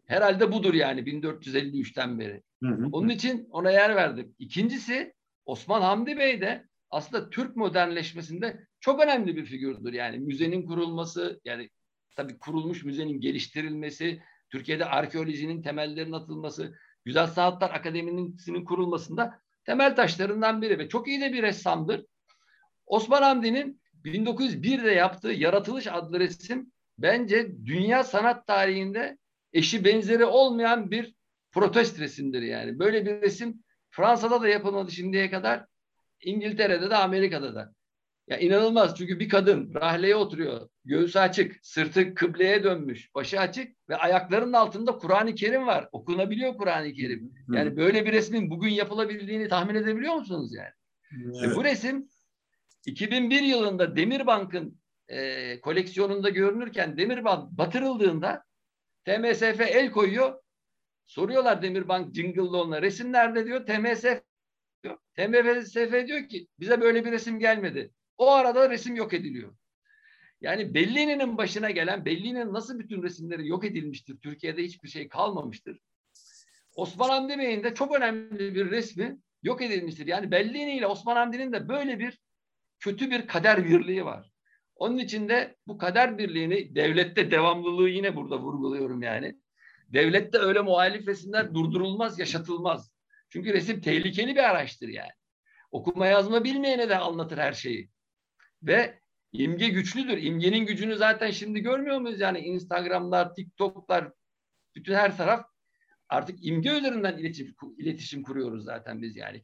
herhalde 0.06 0.52
budur 0.52 0.74
yani 0.74 1.00
1453'ten 1.00 2.18
beri. 2.18 2.42
Hı 2.62 2.68
hı. 2.68 2.88
Onun 2.92 3.08
için 3.08 3.48
ona 3.50 3.70
yer 3.70 3.96
verdim. 3.96 4.34
İkincisi 4.38 5.14
Osman 5.46 5.80
Hamdi 5.80 6.18
Bey 6.18 6.40
de 6.40 6.68
aslında 6.90 7.30
Türk 7.30 7.56
modernleşmesinde 7.56 8.66
çok 8.80 9.00
önemli 9.00 9.36
bir 9.36 9.44
figürdür. 9.44 9.92
Yani 9.92 10.18
müzenin 10.18 10.66
kurulması, 10.66 11.40
yani 11.44 11.70
tabii 12.16 12.38
kurulmuş 12.38 12.84
müzenin 12.84 13.20
geliştirilmesi, 13.20 14.22
Türkiye'de 14.50 14.84
arkeolojinin 14.84 15.62
temellerinin 15.62 16.12
atılması, 16.12 16.74
Güzel 17.08 17.26
Sanatlar 17.26 17.70
Akademisi'nin 17.70 18.64
kurulmasında 18.64 19.40
temel 19.64 19.96
taşlarından 19.96 20.62
biri 20.62 20.78
ve 20.78 20.88
çok 20.88 21.08
iyi 21.08 21.20
de 21.20 21.32
bir 21.32 21.42
ressamdır. 21.42 22.06
Osman 22.86 23.22
Hamdi'nin 23.22 23.80
1901'de 24.04 24.90
yaptığı 24.90 25.28
Yaratılış 25.28 25.86
adlı 25.86 26.20
resim 26.20 26.72
bence 26.98 27.66
dünya 27.66 28.04
sanat 28.04 28.46
tarihinde 28.46 29.18
eşi 29.52 29.84
benzeri 29.84 30.24
olmayan 30.24 30.90
bir 30.90 31.14
protest 31.52 32.00
resimdir 32.00 32.42
yani. 32.42 32.78
Böyle 32.78 33.06
bir 33.06 33.22
resim 33.22 33.64
Fransa'da 33.90 34.42
da 34.42 34.48
yapılmadı 34.48 34.90
şimdiye 34.90 35.30
kadar. 35.30 35.66
İngiltere'de 36.20 36.90
de 36.90 36.96
Amerika'da 36.96 37.54
da. 37.54 37.72
Ya 38.28 38.38
inanılmaz 38.38 38.94
çünkü 38.98 39.18
bir 39.18 39.28
kadın 39.28 39.74
rahleye 39.74 40.16
oturuyor. 40.16 40.68
Göğsü 40.84 41.18
açık, 41.18 41.56
sırtı 41.62 42.14
kıbleye 42.14 42.64
dönmüş, 42.64 43.14
başı 43.14 43.40
açık 43.40 43.88
ve 43.88 43.96
ayaklarının 43.96 44.52
altında 44.52 44.92
Kur'an-ı 44.92 45.34
Kerim 45.34 45.66
var. 45.66 45.88
Okunabiliyor 45.92 46.56
Kur'an-ı 46.56 46.92
Kerim. 46.92 47.32
Yani 47.52 47.76
böyle 47.76 48.06
bir 48.06 48.12
resmin 48.12 48.50
bugün 48.50 48.68
yapılabildiğini 48.68 49.48
tahmin 49.48 49.74
edebiliyor 49.74 50.14
musunuz 50.14 50.54
yani? 50.54 50.70
Evet. 51.44 51.56
bu 51.56 51.64
resim 51.64 52.08
2001 52.86 53.42
yılında 53.42 53.96
Demirbank'ın 53.96 54.80
e, 55.08 55.60
koleksiyonunda 55.60 56.28
görünürken 56.28 56.98
Demirbank 56.98 57.50
batırıldığında 57.50 58.44
TMSF 59.04 59.60
el 59.60 59.90
koyuyor. 59.90 60.34
Soruyorlar 61.06 61.62
Demirbank 61.62 62.14
Jingle'lı 62.14 62.60
onunla 62.60 62.82
resim 62.82 63.12
nerede 63.12 63.46
diyor. 63.46 63.66
TMSF 63.66 64.22
diyor. 64.84 64.98
TMSF 65.16 66.06
diyor 66.06 66.28
ki 66.28 66.48
bize 66.60 66.80
böyle 66.80 67.04
bir 67.04 67.12
resim 67.12 67.38
gelmedi. 67.38 67.92
O 68.18 68.30
arada 68.32 68.70
resim 68.70 68.96
yok 68.96 69.14
ediliyor. 69.14 69.54
Yani 70.40 70.74
Bellini'nin 70.74 71.36
başına 71.36 71.70
gelen, 71.70 72.04
Bellini'nin 72.04 72.52
nasıl 72.52 72.78
bütün 72.78 73.02
resimleri 73.02 73.48
yok 73.48 73.64
edilmiştir, 73.64 74.16
Türkiye'de 74.22 74.62
hiçbir 74.62 74.88
şey 74.88 75.08
kalmamıştır. 75.08 75.78
Osman 76.74 77.08
Hamdi 77.08 77.38
Bey'in 77.38 77.64
de 77.64 77.74
çok 77.74 77.96
önemli 77.96 78.54
bir 78.54 78.70
resmi 78.70 79.18
yok 79.42 79.62
edilmiştir. 79.62 80.06
Yani 80.06 80.30
Bellini 80.30 80.76
ile 80.76 80.86
Osman 80.86 81.16
Hamdi'nin 81.16 81.52
de 81.52 81.68
böyle 81.68 81.98
bir 81.98 82.18
kötü 82.80 83.10
bir 83.10 83.26
kader 83.26 83.64
birliği 83.64 84.04
var. 84.04 84.30
Onun 84.74 84.98
için 84.98 85.28
de 85.28 85.56
bu 85.66 85.78
kader 85.78 86.18
birliğini 86.18 86.74
devlette 86.74 87.30
devamlılığı 87.30 87.88
yine 87.88 88.16
burada 88.16 88.38
vurguluyorum 88.38 89.02
yani. 89.02 89.34
Devlette 89.88 90.38
öyle 90.38 90.60
muhalif 90.60 91.08
resimler 91.08 91.54
durdurulmaz, 91.54 92.18
yaşatılmaz. 92.18 92.92
Çünkü 93.28 93.52
resim 93.52 93.80
tehlikeli 93.80 94.34
bir 94.34 94.50
araçtır 94.50 94.88
yani. 94.88 95.12
Okuma 95.70 96.06
yazma 96.06 96.44
bilmeyene 96.44 96.88
de 96.88 96.98
anlatır 96.98 97.38
her 97.38 97.52
şeyi. 97.52 97.90
Ve 98.62 99.00
imge 99.32 99.68
güçlüdür. 99.68 100.18
İmgenin 100.18 100.66
gücünü 100.66 100.96
zaten 100.96 101.30
şimdi 101.30 101.60
görmüyor 101.60 101.98
muyuz? 101.98 102.20
Yani 102.20 102.38
Instagram'lar, 102.38 103.34
TikTok'lar, 103.34 104.12
bütün 104.74 104.94
her 104.94 105.16
taraf 105.16 105.46
artık 106.08 106.46
imge 106.46 106.78
üzerinden 106.78 107.18
iletişim, 107.18 107.54
iletişim 107.78 108.22
kuruyoruz 108.22 108.64
zaten 108.64 109.02
biz 109.02 109.16
yani. 109.16 109.42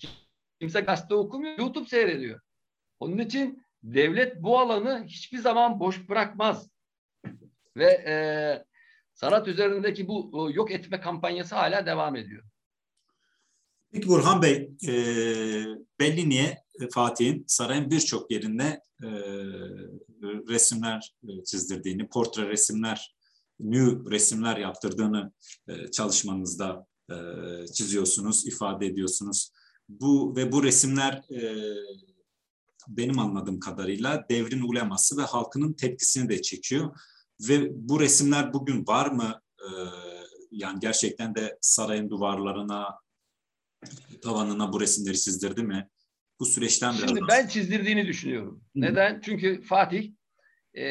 Kimse 0.61 0.81
gazete 0.81 1.15
okumuyor, 1.15 1.59
YouTube 1.59 1.89
seyrediyor. 1.89 2.41
Onun 3.01 3.19
için 3.19 3.65
devlet 3.83 4.43
bu 4.43 4.59
alanı 4.59 5.05
hiçbir 5.07 5.39
zaman 5.39 5.81
boş 5.81 6.09
bırakmaz. 6.09 6.71
Ve 7.77 7.91
e, 8.07 8.15
sanat 9.15 9.49
üzerindeki 9.49 10.09
bu 10.09 10.51
yok 10.55 10.71
etme 10.71 11.01
kampanyası 11.01 11.55
hala 11.55 11.87
devam 11.87 12.17
ediyor. 12.17 12.45
Peki 13.93 14.09
Burhan 14.09 14.43
Bey, 14.43 14.71
e, 14.89 14.93
Bellini'ye 16.01 16.45
e, 16.45 16.64
Fatih'in 16.93 17.45
sarayın 17.47 17.91
birçok 17.91 18.31
yerinde 18.31 18.83
e, 19.03 19.09
resimler 20.49 21.15
e, 21.29 21.45
çizdirdiğini, 21.45 22.09
portre 22.09 22.49
resimler, 22.49 23.15
new 23.61 24.11
resimler 24.11 24.57
yaptırdığını 24.57 25.33
e, 25.69 25.91
çalışmanızda 25.91 26.87
e, 27.11 27.17
çiziyorsunuz, 27.67 28.47
ifade 28.47 28.87
ediyorsunuz. 28.87 29.51
Bu 29.89 30.37
ve 30.37 30.53
bu 30.53 30.65
resimler 30.65 31.13
e, 31.13 31.65
benim 32.89 33.19
anladığım 33.19 33.61
kadarıyla 33.61 34.27
devrin 34.31 34.63
uleması 34.63 35.17
ve 35.17 35.23
halkının 35.23 35.73
tepkisini 35.73 36.29
de 36.29 36.43
çekiyor. 36.43 36.97
Ve 37.41 37.71
bu 37.89 38.01
resimler 38.01 38.53
bugün 38.53 38.87
var 38.87 39.11
mı? 39.11 39.41
Ee, 39.61 39.67
yani 40.51 40.81
gerçekten 40.81 41.35
de 41.35 41.59
sarayın 41.61 42.11
duvarlarına, 42.11 42.99
tavanına 44.23 44.73
bu 44.73 44.81
resimleri 44.81 45.21
çizdirdi 45.21 45.63
mi? 45.63 45.89
Bu 46.41 46.47
süreçten 46.47 46.95
biraz... 46.99 47.09
Şimdi 47.09 47.21
ben 47.29 47.47
çizdirdiğini 47.47 48.07
düşünüyorum. 48.07 48.61
Hı. 48.77 48.81
Neden? 48.81 49.21
Çünkü 49.25 49.63
Fatih 49.63 50.13
e, 50.77 50.85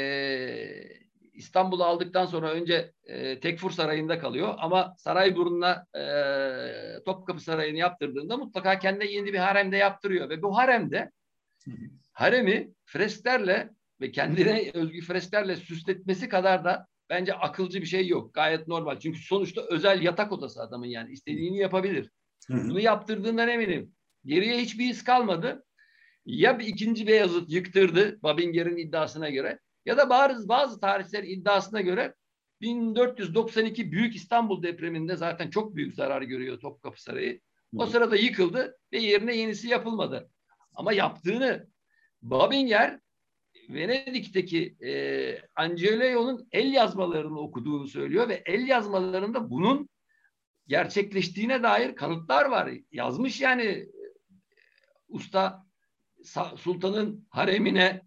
İstanbul'u 1.34 1.84
aldıktan 1.84 2.26
sonra 2.26 2.52
önce 2.52 2.94
e, 3.04 3.40
Tekfur 3.40 3.72
Sarayı'nda 3.72 4.20
kalıyor 4.20 4.56
ama 4.58 4.96
Sarayburnu'na 4.98 5.86
e, 6.00 7.04
Topkapı 7.04 7.40
Sarayı'nı 7.40 7.78
yaptırdığında 7.78 8.38
mutlaka 8.38 8.80
kendine 8.80 9.12
yeni 9.12 9.34
bir 9.34 9.40
haremde 9.40 9.78
yaptırıyor 9.78 10.30
ve 10.30 10.42
bu 10.42 10.58
haremde 10.58 11.12
haremi 12.14 12.74
fresklerle 12.86 13.70
ve 14.02 14.12
kendine 14.12 14.72
özgü 14.74 15.02
fresklerle 15.02 15.56
süsletmesi 15.56 16.30
kadar 16.30 16.66
da 16.66 16.88
bence 17.10 17.34
akılcı 17.34 17.82
bir 17.82 17.86
şey 17.86 18.08
yok. 18.08 18.34
Gayet 18.34 18.68
normal. 18.68 19.00
Çünkü 19.00 19.20
sonuçta 19.20 19.62
özel 19.70 20.02
yatak 20.02 20.32
odası 20.32 20.62
adamın 20.62 20.86
yani 20.86 21.12
istediğini 21.12 21.58
yapabilir. 21.58 22.12
Bunu 22.50 22.80
yaptırdığından 22.80 23.48
eminim. 23.48 23.92
Geriye 24.26 24.58
hiçbir 24.58 24.90
iz 24.90 25.04
kalmadı. 25.04 25.66
Ya 26.26 26.60
bir 26.60 26.66
ikinci 26.66 27.08
Beyazıt 27.08 27.52
yıktırdı 27.52 28.20
Babinger'in 28.24 28.78
iddiasına 28.78 29.30
göre 29.30 29.60
ya 29.86 29.98
da 29.98 30.10
bazı, 30.10 30.48
bazı 30.48 30.80
tarihçiler 30.80 31.24
iddiasına 31.24 31.82
göre 31.82 32.16
1492 32.62 33.92
Büyük 33.92 34.16
İstanbul 34.16 34.64
depreminde 34.64 35.16
zaten 35.16 35.50
çok 35.50 35.76
büyük 35.76 35.94
zarar 35.94 36.22
görüyor 36.22 36.60
Topkapı 36.60 37.02
Sarayı. 37.02 37.42
O 37.78 37.86
sırada 37.86 38.16
yıkıldı 38.16 38.78
ve 38.92 39.00
yerine 39.00 39.36
yenisi 39.36 39.68
yapılmadı. 39.68 40.30
Ama 40.74 40.94
yaptığını 40.94 41.68
Babinger 42.22 43.00
Venedik'teki 43.70 44.76
e, 44.86 44.92
Angeleo'nun 45.56 46.48
el 46.52 46.74
yazmalarını 46.74 47.40
okuduğunu 47.40 47.88
söylüyor 47.88 48.30
ve 48.30 48.44
el 48.46 48.68
yazmalarında 48.68 49.50
bunun 49.50 49.90
gerçekleştiğine 50.68 51.64
dair 51.64 51.96
kanıtlar 51.96 52.46
var. 52.46 52.72
Yazmış 52.92 53.42
yani 53.42 53.88
usta 55.14 55.66
sultanın 56.56 57.28
haremine 57.30 58.02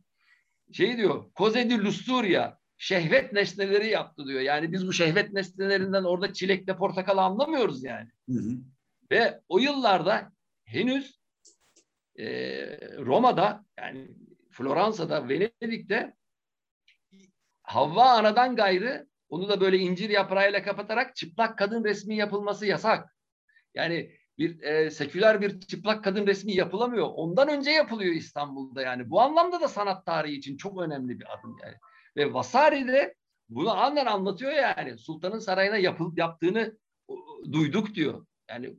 şey 0.73 0.97
diyor 0.97 1.33
Kozedi 1.35 1.85
Lusturia 1.85 2.59
şehvet 2.77 3.33
nesneleri 3.33 3.89
yaptı 3.89 4.27
diyor. 4.27 4.41
Yani 4.41 4.73
biz 4.73 4.87
bu 4.87 4.93
şehvet 4.93 5.33
nesnelerinden 5.33 6.05
orada 6.05 6.33
çilekle 6.33 6.77
portakal 6.77 7.19
anlamıyoruz 7.19 7.85
yani. 7.85 8.11
Hı 8.29 8.39
hı. 8.39 8.51
Ve 9.11 9.41
o 9.49 9.59
yıllarda 9.59 10.33
henüz 10.65 11.21
e, 12.19 12.27
Roma'da 12.99 13.65
yani 13.79 14.09
Floransa'da, 14.51 15.29
Venedik'te 15.29 16.15
Havva 17.63 18.11
anadan 18.11 18.57
gayrı 18.57 19.07
onu 19.29 19.49
da 19.49 19.61
böyle 19.61 19.79
incir 19.79 20.11
yaprağıyla 20.11 20.63
kapatarak 20.63 21.17
çıplak 21.17 21.59
kadın 21.59 21.85
resmi 21.85 22.17
yapılması 22.17 22.67
yasak. 22.67 23.17
Yani 23.75 24.17
bir 24.39 24.63
e, 24.63 24.91
seküler 24.91 25.41
bir 25.41 25.61
çıplak 25.61 26.05
kadın 26.05 26.27
resmi 26.27 26.55
yapılamıyor. 26.55 27.09
Ondan 27.15 27.49
önce 27.49 27.71
yapılıyor 27.71 28.15
İstanbul'da 28.15 28.83
yani. 28.83 29.11
Bu 29.11 29.21
anlamda 29.21 29.61
da 29.61 29.69
sanat 29.69 30.07
tarihi 30.07 30.37
için 30.37 30.57
çok 30.57 30.81
önemli 30.83 31.21
bir 31.21 31.35
adım 31.35 31.57
yani. 31.63 31.75
Ve 32.17 32.35
Vasari 32.35 32.89
de 32.89 33.15
bunu 33.49 33.77
anlar 33.77 34.07
anlatıyor 34.07 34.53
yani. 34.53 34.99
Sultanın 34.99 35.39
sarayına 35.39 35.77
yapıl, 35.77 36.17
yaptığını 36.17 36.79
duyduk 37.53 37.95
diyor. 37.95 38.27
Yani 38.51 38.77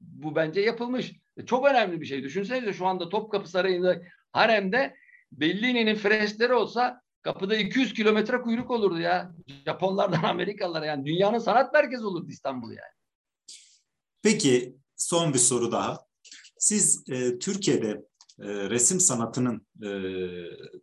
bu 0.00 0.36
bence 0.36 0.60
yapılmış. 0.60 1.12
E, 1.36 1.46
çok 1.46 1.66
önemli 1.66 2.00
bir 2.00 2.06
şey. 2.06 2.22
Düşünsenize 2.22 2.72
şu 2.72 2.86
anda 2.86 3.08
Topkapı 3.08 3.50
Sarayı'nda 3.50 4.02
haremde 4.32 4.94
Bellini'nin 5.32 5.94
freskleri 5.94 6.54
olsa 6.54 7.02
kapıda 7.22 7.56
200 7.56 7.94
kilometre 7.94 8.40
kuyruk 8.40 8.70
olurdu 8.70 9.00
ya. 9.00 9.34
Japonlardan 9.66 10.22
Amerikalılara 10.28 10.86
yani 10.86 11.06
dünyanın 11.06 11.38
sanat 11.38 11.72
merkezi 11.72 12.04
olurdu 12.04 12.30
İstanbul 12.30 12.70
yani. 12.70 12.92
Peki 14.22 14.76
son 14.98 15.34
bir 15.34 15.38
soru 15.38 15.72
daha. 15.72 15.98
Siz 16.58 17.04
e, 17.10 17.38
Türkiye'de 17.38 17.88
e, 18.40 18.70
resim 18.70 19.00
sanatının 19.00 19.66
e, 19.82 19.90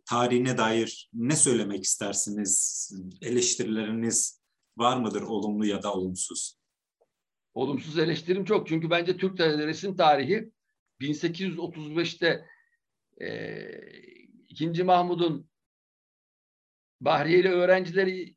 tarihine 0.04 0.58
dair 0.58 1.10
ne 1.12 1.36
söylemek 1.36 1.84
istersiniz? 1.84 2.92
Eleştirileriniz 3.22 4.40
var 4.76 4.96
mıdır 4.96 5.22
olumlu 5.22 5.66
ya 5.66 5.82
da 5.82 5.92
olumsuz? 5.92 6.58
Olumsuz 7.54 7.98
eleştirim 7.98 8.44
çok. 8.44 8.68
Çünkü 8.68 8.90
bence 8.90 9.16
Türk 9.16 9.40
resim 9.40 9.96
tarihi 9.96 10.50
1835'te 11.00 12.46
e, 13.20 13.58
2. 14.48 14.84
Mahmud'un 14.84 15.50
Bahriyeli 17.00 17.48
öğrencileri 17.48 18.36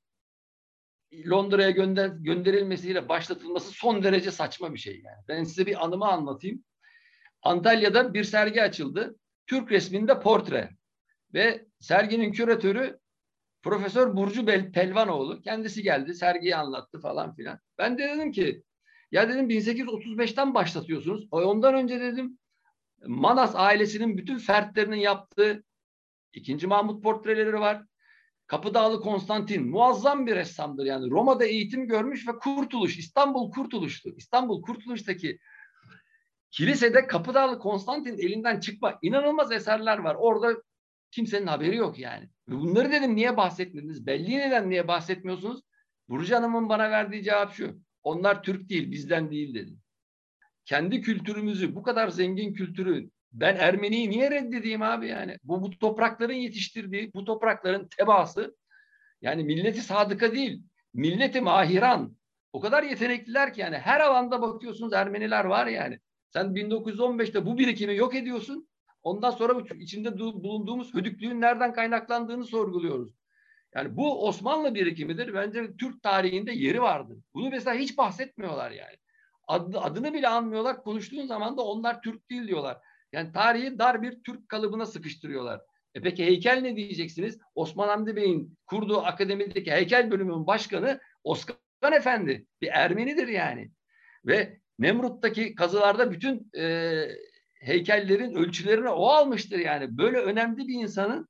Londra'ya 1.13 1.69
gönder, 1.69 2.08
gönderilmesiyle 2.08 3.10
başlatılması 3.10 3.72
son 3.72 4.04
derece 4.04 4.32
saçma 4.32 4.74
bir 4.74 4.80
şey 4.80 5.02
yani. 5.06 5.24
Ben 5.28 5.43
size 5.43 5.65
bir 5.65 5.86
anımı 5.86 6.08
anlatayım. 6.08 6.63
Antalya'da 7.41 8.13
bir 8.13 8.24
sergi 8.24 8.63
açıldı. 8.63 9.15
Türk 9.48 9.72
resminde 9.72 10.19
portre. 10.19 10.69
Ve 11.34 11.65
serginin 11.80 12.32
küratörü 12.32 13.00
Profesör 13.62 14.15
Burcu 14.15 14.48
Bel 14.48 14.72
Pelvanoğlu. 14.72 15.41
Kendisi 15.41 15.84
geldi, 15.84 16.13
sergiyi 16.13 16.56
anlattı 16.56 17.00
falan 17.00 17.36
filan. 17.36 17.60
Ben 17.78 17.98
de 17.98 18.04
dedim 18.04 18.32
ki, 18.32 18.63
ya 19.12 19.30
dedim 19.30 19.50
1835'ten 19.50 20.54
başlatıyorsunuz. 20.54 21.28
Ondan 21.32 21.74
önce 21.74 22.00
dedim 22.00 22.39
Manas 23.06 23.56
ailesinin 23.56 24.17
bütün 24.17 24.38
fertlerinin 24.38 24.98
yaptığı 24.98 25.63
ikinci 26.34 26.67
Mahmut 26.67 27.04
portreleri 27.04 27.60
var. 27.60 27.86
Kapıdağlı 28.50 29.02
Konstantin 29.02 29.70
muazzam 29.70 30.28
bir 30.28 30.36
ressamdır 30.36 30.86
yani. 30.86 31.10
Roma'da 31.10 31.46
eğitim 31.46 31.88
görmüş 31.88 32.28
ve 32.28 32.32
Kurtuluş, 32.32 32.98
İstanbul 32.98 33.52
Kurtuluş'tu. 33.52 34.10
İstanbul 34.18 34.62
Kurtuluş'taki 34.62 35.40
kilisede 36.52 37.08
Kapıdağlı 37.08 37.60
Konstantin 37.60 38.18
elinden 38.18 38.60
çıkma 38.60 39.00
inanılmaz 39.02 39.52
eserler 39.52 39.98
var. 39.98 40.16
Orada 40.20 40.62
kimsenin 41.12 41.48
haberi 41.48 41.76
yok 41.76 42.00
yani. 42.00 42.30
Bunları 42.48 42.92
dedim 42.92 43.16
niye 43.16 43.38
bahsetmediniz? 43.38 44.06
Belli 44.06 44.38
neden 44.38 44.70
niye 44.70 44.88
bahsetmiyorsunuz? 44.88 45.62
Burcu 46.08 46.36
Hanım'ın 46.36 46.70
bana 46.70 46.92
verdiği 46.92 47.24
cevap 47.24 47.54
şu. 47.54 47.80
Onlar 48.04 48.44
Türk 48.44 48.70
değil, 48.70 48.92
bizden 48.92 49.32
değil 49.32 49.56
dedi. 49.56 49.72
Kendi 50.66 51.02
kültürümüzü, 51.02 51.76
bu 51.76 51.84
kadar 51.84 52.08
zengin 52.08 52.54
kültürü 52.54 53.10
ben 53.32 53.56
Ermeniyi 53.56 54.10
niye 54.10 54.32
reddedeyim 54.32 54.82
abi 54.82 55.08
yani? 55.08 55.38
Bu, 55.44 55.62
bu 55.62 55.80
toprakların 55.80 56.34
yetiştirdiği, 56.34 57.13
bu 57.13 57.26
toprakların 57.26 57.88
tebaası 57.98 58.56
yani 59.22 59.44
milleti 59.44 59.82
sadıka 59.82 60.32
değil, 60.32 60.63
milleti 60.94 61.42
mahiran. 61.42 62.15
O 62.54 62.60
kadar 62.60 62.84
yetenekliler 62.84 63.54
ki 63.54 63.62
yani 63.62 63.78
her 63.78 64.00
alanda 64.00 64.42
bakıyorsunuz 64.42 64.94
Ermeniler 64.94 65.46
var 65.46 65.68
yani. 65.68 66.00
Sen 66.30 66.46
1915'te 66.46 67.46
bu 67.46 67.58
birikimi 67.58 67.96
yok 67.96 68.15
ediyorsun. 68.15 68.70
Ondan 69.04 69.32
sonra 69.32 69.76
içinde 69.76 70.20
bulunduğumuz 70.20 70.94
hödüklüğün 70.94 71.42
nereden 71.42 71.74
kaynaklandığını 71.74 72.46
sorguluyoruz. 72.46 73.13
Yani 73.76 73.98
bu 73.98 74.28
Osmanlı 74.28 74.76
birikimidir. 74.76 75.34
Bence 75.34 75.78
Türk 75.78 76.04
tarihinde 76.04 76.52
yeri 76.52 76.82
vardır. 76.82 77.18
Bunu 77.34 77.50
mesela 77.50 77.76
hiç 77.76 77.98
bahsetmiyorlar 77.98 78.72
yani. 78.72 78.96
adını 79.78 80.13
bile 80.13 80.28
anmıyorlar. 80.28 80.84
Konuştuğun 80.84 81.26
zaman 81.26 81.58
da 81.58 81.62
onlar 81.62 82.02
Türk 82.02 82.30
değil 82.30 82.48
diyorlar. 82.48 82.78
Yani 83.13 83.32
tarihi 83.32 83.80
dar 83.80 84.02
bir 84.02 84.24
Türk 84.24 84.50
kalıbına 84.50 84.86
sıkıştırıyorlar. 84.86 85.62
E 85.95 86.02
peki 86.02 86.26
heykel 86.26 86.62
ne 86.62 86.76
diyeceksiniz? 86.76 87.39
Osman 87.56 87.88
Hamdi 87.88 88.15
Bey'in 88.15 88.58
kurduğu 88.65 89.02
akademideki 89.02 89.72
heykel 89.72 90.12
bölümünün 90.12 90.48
başkanı 90.48 91.00
Oskan 91.24 91.58
Efendi. 91.93 92.45
Bir 92.62 92.67
Ermenidir 92.67 93.28
yani. 93.28 93.72
Ve 94.26 94.60
Nemrut'taki 94.80 95.56
kazılarda 95.56 96.12
bütün 96.12 96.52
e, 96.58 97.06
heykellerin 97.60 98.34
ölçülerini 98.34 98.89
o 98.89 99.08
almıştır 99.08 99.60
yani. 99.60 99.98
Böyle 99.98 100.17
önemli 100.17 100.67
bir 100.67 100.74
insanın 100.74 101.28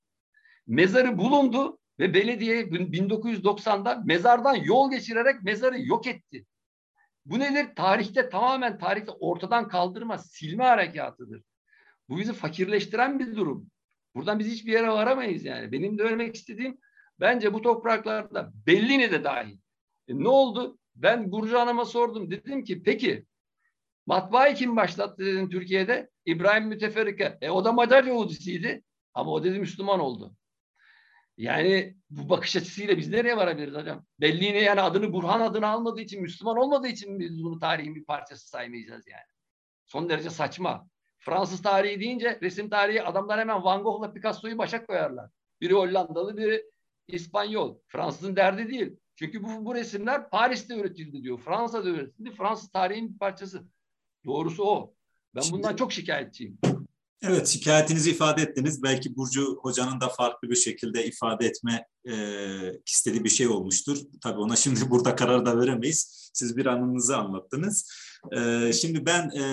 mezarı 0.68 1.18
bulundu 1.18 1.80
ve 2.00 2.13
belediye 2.13 2.62
1990'da 2.62 4.02
mezardan 4.06 4.56
yol 4.56 4.92
geçirerek 4.92 5.44
mezarı 5.44 5.82
yok 5.82 6.08
etti. 6.08 6.46
Bu 7.26 7.39
nedir? 7.39 7.76
Tarihte 7.76 8.30
tamamen 8.30 8.78
tarihte 8.78 9.12
ortadan 9.12 9.68
kaldırma, 9.68 10.18
silme 10.18 10.63
harekatıdır. 10.63 11.44
Bu 12.10 12.17
bizi 12.19 12.34
fakirleştiren 12.34 13.19
bir 13.19 13.36
durum. 13.36 13.72
Buradan 14.15 14.39
biz 14.39 14.48
hiçbir 14.48 14.72
yere 14.72 14.88
varamayız 14.88 15.45
yani. 15.45 15.72
Benim 15.72 15.98
de 15.98 16.04
ölmek 16.04 16.36
istediğim 16.36 16.78
bence 17.19 17.54
bu 17.54 17.62
topraklarda 17.62 18.52
Bellini 18.67 19.12
de 19.12 19.24
dahil. 19.24 19.58
E 20.08 20.19
ne 20.19 20.28
oldu? 20.28 20.80
Ben 20.95 21.32
Burcu 21.32 21.60
Hanım'a 21.60 21.86
sordum. 21.86 22.32
Dedim 22.32 22.63
ki 22.63 22.84
peki 22.84 23.26
matbaayı 24.06 24.56
kim 24.56 24.76
başlattı 24.76 25.26
dedim 25.26 25.50
Türkiye'de? 25.50 26.10
İbrahim 26.26 26.67
Müteferrika. 26.67 27.38
E 27.41 27.50
o 27.50 27.65
da 27.65 27.72
Macar 27.72 28.04
Yahudisiydi. 28.04 28.84
Ama 29.13 29.32
o 29.32 29.43
dedi 29.43 29.60
Müslüman 29.60 30.00
oldu. 30.00 30.36
Yani 31.38 31.95
bu 32.10 32.30
bakış 32.30 32.56
açısıyla 32.56 32.98
biz 32.98 33.10
nereye 33.10 33.38
varabiliriz 33.38 33.76
hocam? 33.76 34.06
Bellini 34.19 34.63
yani 34.63 34.82
adını 34.82 35.13
Burhan 35.13 35.41
adını 35.41 35.67
almadığı 35.67 36.02
için 36.02 36.22
Müslüman 36.22 36.58
olmadığı 36.58 36.88
için 36.88 37.19
biz 37.19 37.43
bunu 37.43 37.60
tarihin 37.60 37.95
bir 37.95 38.06
parçası 38.06 38.50
saymayacağız 38.50 39.08
yani. 39.08 39.30
Son 39.86 40.10
derece 40.10 40.30
saçma. 40.30 40.88
Fransız 41.20 41.62
tarihi 41.62 42.00
deyince 42.00 42.40
resim 42.42 42.70
tarihi 42.70 43.04
adamlar 43.04 43.40
hemen 43.40 43.64
Van 43.64 43.84
Gogh'la 43.84 44.14
Picasso'yu 44.14 44.58
başa 44.58 44.86
koyarlar. 44.86 45.30
Biri 45.62 45.74
Hollandalı, 45.74 46.38
biri 46.38 46.66
İspanyol. 47.08 47.78
Fransızın 47.88 48.36
derdi 48.36 48.70
değil. 48.70 48.96
Çünkü 49.16 49.44
bu, 49.44 49.66
bu 49.66 49.76
resimler 49.76 50.30
Paris'te 50.30 50.76
üretildi 50.76 51.24
diyor. 51.24 51.40
Fransa'da 51.40 51.90
üretildi. 51.90 52.32
Fransız 52.32 52.72
tarihin 52.72 53.14
bir 53.14 53.20
parçası. 53.20 53.64
Doğrusu 54.26 54.64
o. 54.64 54.94
Ben 55.36 55.42
Şimdi, 55.42 55.58
bundan 55.58 55.76
çok 55.76 55.94
şikayetçiyim. 55.94 56.60
Evet, 57.22 57.48
şikayetinizi 57.48 58.12
ifade 58.12 58.42
ettiniz. 58.42 58.84
Belki 58.84 59.16
Burcu 59.16 59.60
Hoca'nın 59.62 60.02
da 60.02 60.10
farklı 60.10 60.50
bir 60.50 60.56
şekilde 60.56 61.06
ifade 61.06 61.46
etme 61.46 61.86
e, 62.06 62.16
istediği 62.88 63.24
bir 63.24 63.30
şey 63.30 63.48
olmuştur. 63.48 63.98
Tabii 64.22 64.40
ona 64.40 64.56
şimdi 64.56 64.80
burada 64.90 65.16
karar 65.16 65.46
da 65.46 65.60
veremeyiz. 65.60 66.30
Siz 66.34 66.58
bir 66.58 66.66
anınızı 66.66 67.18
anlattınız. 67.18 67.92
E, 68.32 68.74
şimdi 68.74 69.06
ben 69.06 69.30
e, 69.30 69.44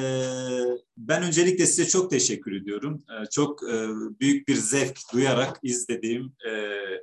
ben 0.96 1.22
öncelikle 1.22 1.66
size 1.66 1.88
çok 1.88 2.10
teşekkür 2.10 2.62
ediyorum. 2.62 3.04
E, 3.10 3.26
çok 3.30 3.62
e, 3.62 3.88
büyük 4.20 4.48
bir 4.48 4.56
zevk 4.56 4.98
duyarak 5.12 5.58
izlediğim, 5.62 6.32
e, 6.48 6.52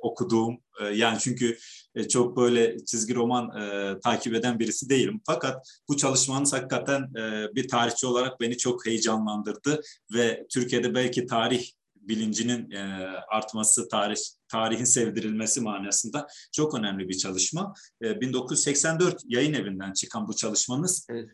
okuduğum, 0.02 0.58
e, 0.80 0.84
yani 0.84 1.18
çünkü 1.20 1.58
e, 1.94 2.08
çok 2.08 2.36
böyle 2.36 2.84
çizgi 2.84 3.14
roman 3.14 3.60
e, 3.60 3.94
takip 4.00 4.34
eden 4.34 4.58
birisi 4.58 4.88
değilim. 4.88 5.20
Fakat 5.26 5.68
bu 5.88 5.96
çalışmanız 5.96 6.52
hakikaten 6.52 7.02
e, 7.02 7.54
bir 7.54 7.68
tarihçi 7.68 8.06
olarak 8.06 8.40
beni 8.40 8.58
çok 8.58 8.86
heyecanlandırdı 8.86 9.80
ve 10.14 10.46
Türkiye'de 10.50 10.94
belki 10.94 11.26
tarih 11.26 11.70
bilincinin 11.96 12.70
e, 12.70 12.80
artması, 13.28 13.88
tarih 13.88 14.16
tarihin 14.48 14.84
sevdirilmesi 14.84 15.60
manasında 15.60 16.26
çok 16.52 16.74
önemli 16.74 17.08
bir 17.08 17.18
çalışma. 17.18 17.74
E, 18.02 18.20
1984 18.20 19.22
yayın 19.24 19.52
evinden 19.52 19.92
çıkan 19.92 20.28
bu 20.28 20.36
çalışmanız 20.36 21.06
evet. 21.10 21.28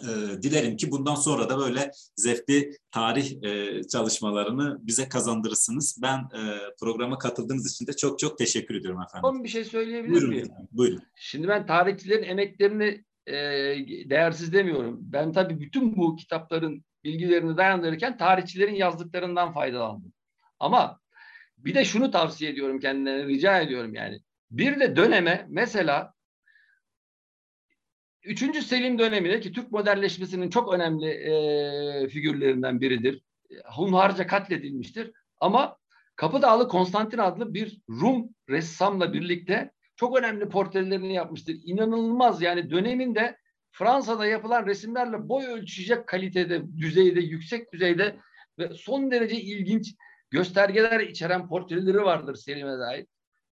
E, 0.00 0.42
dilerim 0.42 0.76
ki 0.76 0.90
bundan 0.90 1.14
sonra 1.14 1.48
da 1.48 1.58
böyle 1.58 1.90
zevkli 2.16 2.76
tarih 2.90 3.42
e, 3.42 3.82
çalışmalarını 3.82 4.78
bize 4.82 5.08
kazandırırsınız. 5.08 5.98
Ben 6.02 6.18
e, 6.18 6.40
programa 6.80 7.18
katıldığınız 7.18 7.72
için 7.72 7.86
de 7.86 7.92
çok 7.92 8.18
çok 8.18 8.38
teşekkür 8.38 8.74
ediyorum 8.74 9.00
efendim. 9.02 9.28
Son 9.30 9.44
bir 9.44 9.48
şey 9.48 9.64
söyleyebilir 9.64 10.12
buyurun, 10.12 10.28
miyim? 10.30 10.44
Efendim, 10.44 10.68
buyurun. 10.72 11.02
Şimdi 11.16 11.48
ben 11.48 11.66
tarihçilerin 11.66 12.22
emeklerini 12.22 13.04
e, 13.26 13.34
değersiz 14.10 14.52
demiyorum. 14.52 14.98
Ben 15.00 15.32
tabii 15.32 15.60
bütün 15.60 15.96
bu 15.96 16.16
kitapların 16.16 16.84
bilgilerini 17.04 17.56
dayandırırken 17.56 18.16
tarihçilerin 18.16 18.74
yazdıklarından 18.74 19.52
faydalandım. 19.52 20.12
Ama 20.60 21.00
bir 21.58 21.74
de 21.74 21.84
şunu 21.84 22.10
tavsiye 22.10 22.50
ediyorum 22.50 22.80
kendilerine, 22.80 23.26
rica 23.26 23.60
ediyorum 23.60 23.94
yani. 23.94 24.20
Bir 24.50 24.80
de 24.80 24.96
döneme 24.96 25.46
mesela 25.48 26.11
3. 28.24 28.64
Selim 28.64 28.98
döneminde 28.98 29.40
ki 29.40 29.52
Türk 29.52 29.72
modernleşmesinin 29.72 30.50
çok 30.50 30.74
önemli 30.74 31.06
e, 31.06 32.08
figürlerinden 32.08 32.80
biridir. 32.80 33.22
Hunharca 33.76 34.26
katledilmiştir. 34.26 35.12
Ama 35.40 35.76
Kapıdağlı 36.16 36.68
Konstantin 36.68 37.18
adlı 37.18 37.54
bir 37.54 37.80
Rum 37.90 38.28
ressamla 38.48 39.12
birlikte 39.12 39.70
çok 39.96 40.18
önemli 40.18 40.48
portrelerini 40.48 41.14
yapmıştır. 41.14 41.56
İnanılmaz 41.64 42.42
yani 42.42 42.70
döneminde 42.70 43.36
Fransa'da 43.70 44.26
yapılan 44.26 44.66
resimlerle 44.66 45.28
boy 45.28 45.46
ölçecek 45.46 46.06
kalitede, 46.06 46.62
düzeyde, 46.78 47.20
yüksek 47.20 47.72
düzeyde 47.72 48.16
ve 48.58 48.74
son 48.74 49.10
derece 49.10 49.36
ilginç 49.36 49.94
göstergeler 50.30 51.00
içeren 51.00 51.48
portreleri 51.48 52.02
vardır 52.02 52.34
Selim'e 52.34 52.78
dair. 52.78 53.06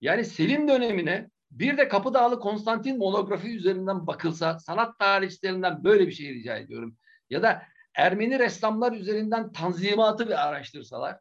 Yani 0.00 0.24
Selim 0.24 0.68
dönemine 0.68 1.30
bir 1.50 1.76
de 1.76 1.88
Kapıdağlı 1.88 2.40
Konstantin 2.40 2.98
monografi 2.98 3.56
üzerinden 3.56 4.06
bakılsa 4.06 4.58
sanat 4.58 4.98
tarihçilerinden 4.98 5.84
böyle 5.84 6.06
bir 6.06 6.12
şey 6.12 6.34
rica 6.34 6.56
ediyorum. 6.56 6.96
Ya 7.30 7.42
da 7.42 7.62
Ermeni 7.94 8.38
ressamlar 8.38 8.92
üzerinden 8.92 9.52
tanzimatı 9.52 10.26
bir 10.28 10.48
araştırsalar 10.48 11.18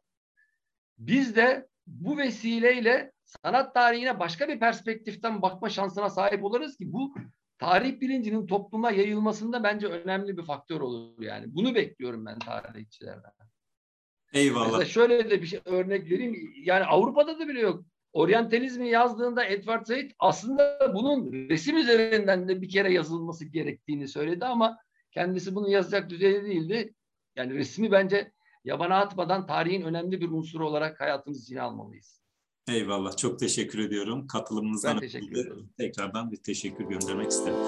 biz 0.98 1.36
de 1.36 1.68
bu 1.86 2.18
vesileyle 2.18 3.12
sanat 3.24 3.74
tarihine 3.74 4.18
başka 4.18 4.48
bir 4.48 4.60
perspektiften 4.60 5.42
bakma 5.42 5.68
şansına 5.68 6.10
sahip 6.10 6.44
oluruz 6.44 6.76
ki 6.76 6.92
bu 6.92 7.14
tarih 7.58 8.00
bilincinin 8.00 8.46
topluma 8.46 8.90
yayılmasında 8.90 9.62
bence 9.62 9.86
önemli 9.86 10.36
bir 10.36 10.42
faktör 10.42 10.80
olur 10.80 11.22
yani. 11.22 11.44
Bunu 11.48 11.74
bekliyorum 11.74 12.26
ben 12.26 12.38
tarihçilerden. 12.38 13.32
Eyvallah. 14.32 14.66
Mesela 14.66 14.84
şöyle 14.84 15.30
de 15.30 15.42
bir 15.42 15.46
şey 15.46 15.60
örnek 15.64 16.10
vereyim. 16.10 16.52
Yani 16.56 16.84
Avrupa'da 16.84 17.38
da 17.38 17.48
bile 17.48 17.60
yok. 17.60 17.84
Oryantalizmi 18.16 18.88
yazdığında 18.88 19.44
Edward 19.44 19.86
Said 19.86 20.10
aslında 20.18 20.92
bunun 20.94 21.32
resim 21.32 21.76
üzerinden 21.76 22.48
de 22.48 22.62
bir 22.62 22.68
kere 22.68 22.92
yazılması 22.92 23.44
gerektiğini 23.44 24.08
söyledi 24.08 24.44
ama 24.44 24.78
kendisi 25.10 25.54
bunu 25.54 25.70
yazacak 25.70 26.10
düzeyde 26.10 26.44
değildi. 26.44 26.94
Yani 27.36 27.54
resmi 27.54 27.90
bence 27.90 28.32
yabana 28.64 28.96
atmadan 29.00 29.46
tarihin 29.46 29.82
önemli 29.82 30.20
bir 30.20 30.30
unsuru 30.30 30.68
olarak 30.68 31.00
hayatımız 31.00 31.42
içine 31.42 31.62
almalıyız. 31.62 32.20
Eyvallah. 32.68 33.16
Çok 33.16 33.38
teşekkür 33.38 33.78
ediyorum. 33.78 34.26
Katılımınızdan 34.26 34.94
ben 34.94 35.00
teşekkür 35.00 35.32
ederim. 35.32 35.70
tekrardan 35.78 36.32
bir 36.32 36.36
teşekkür 36.36 36.84
göndermek 36.84 37.30
isterim. 37.30 37.58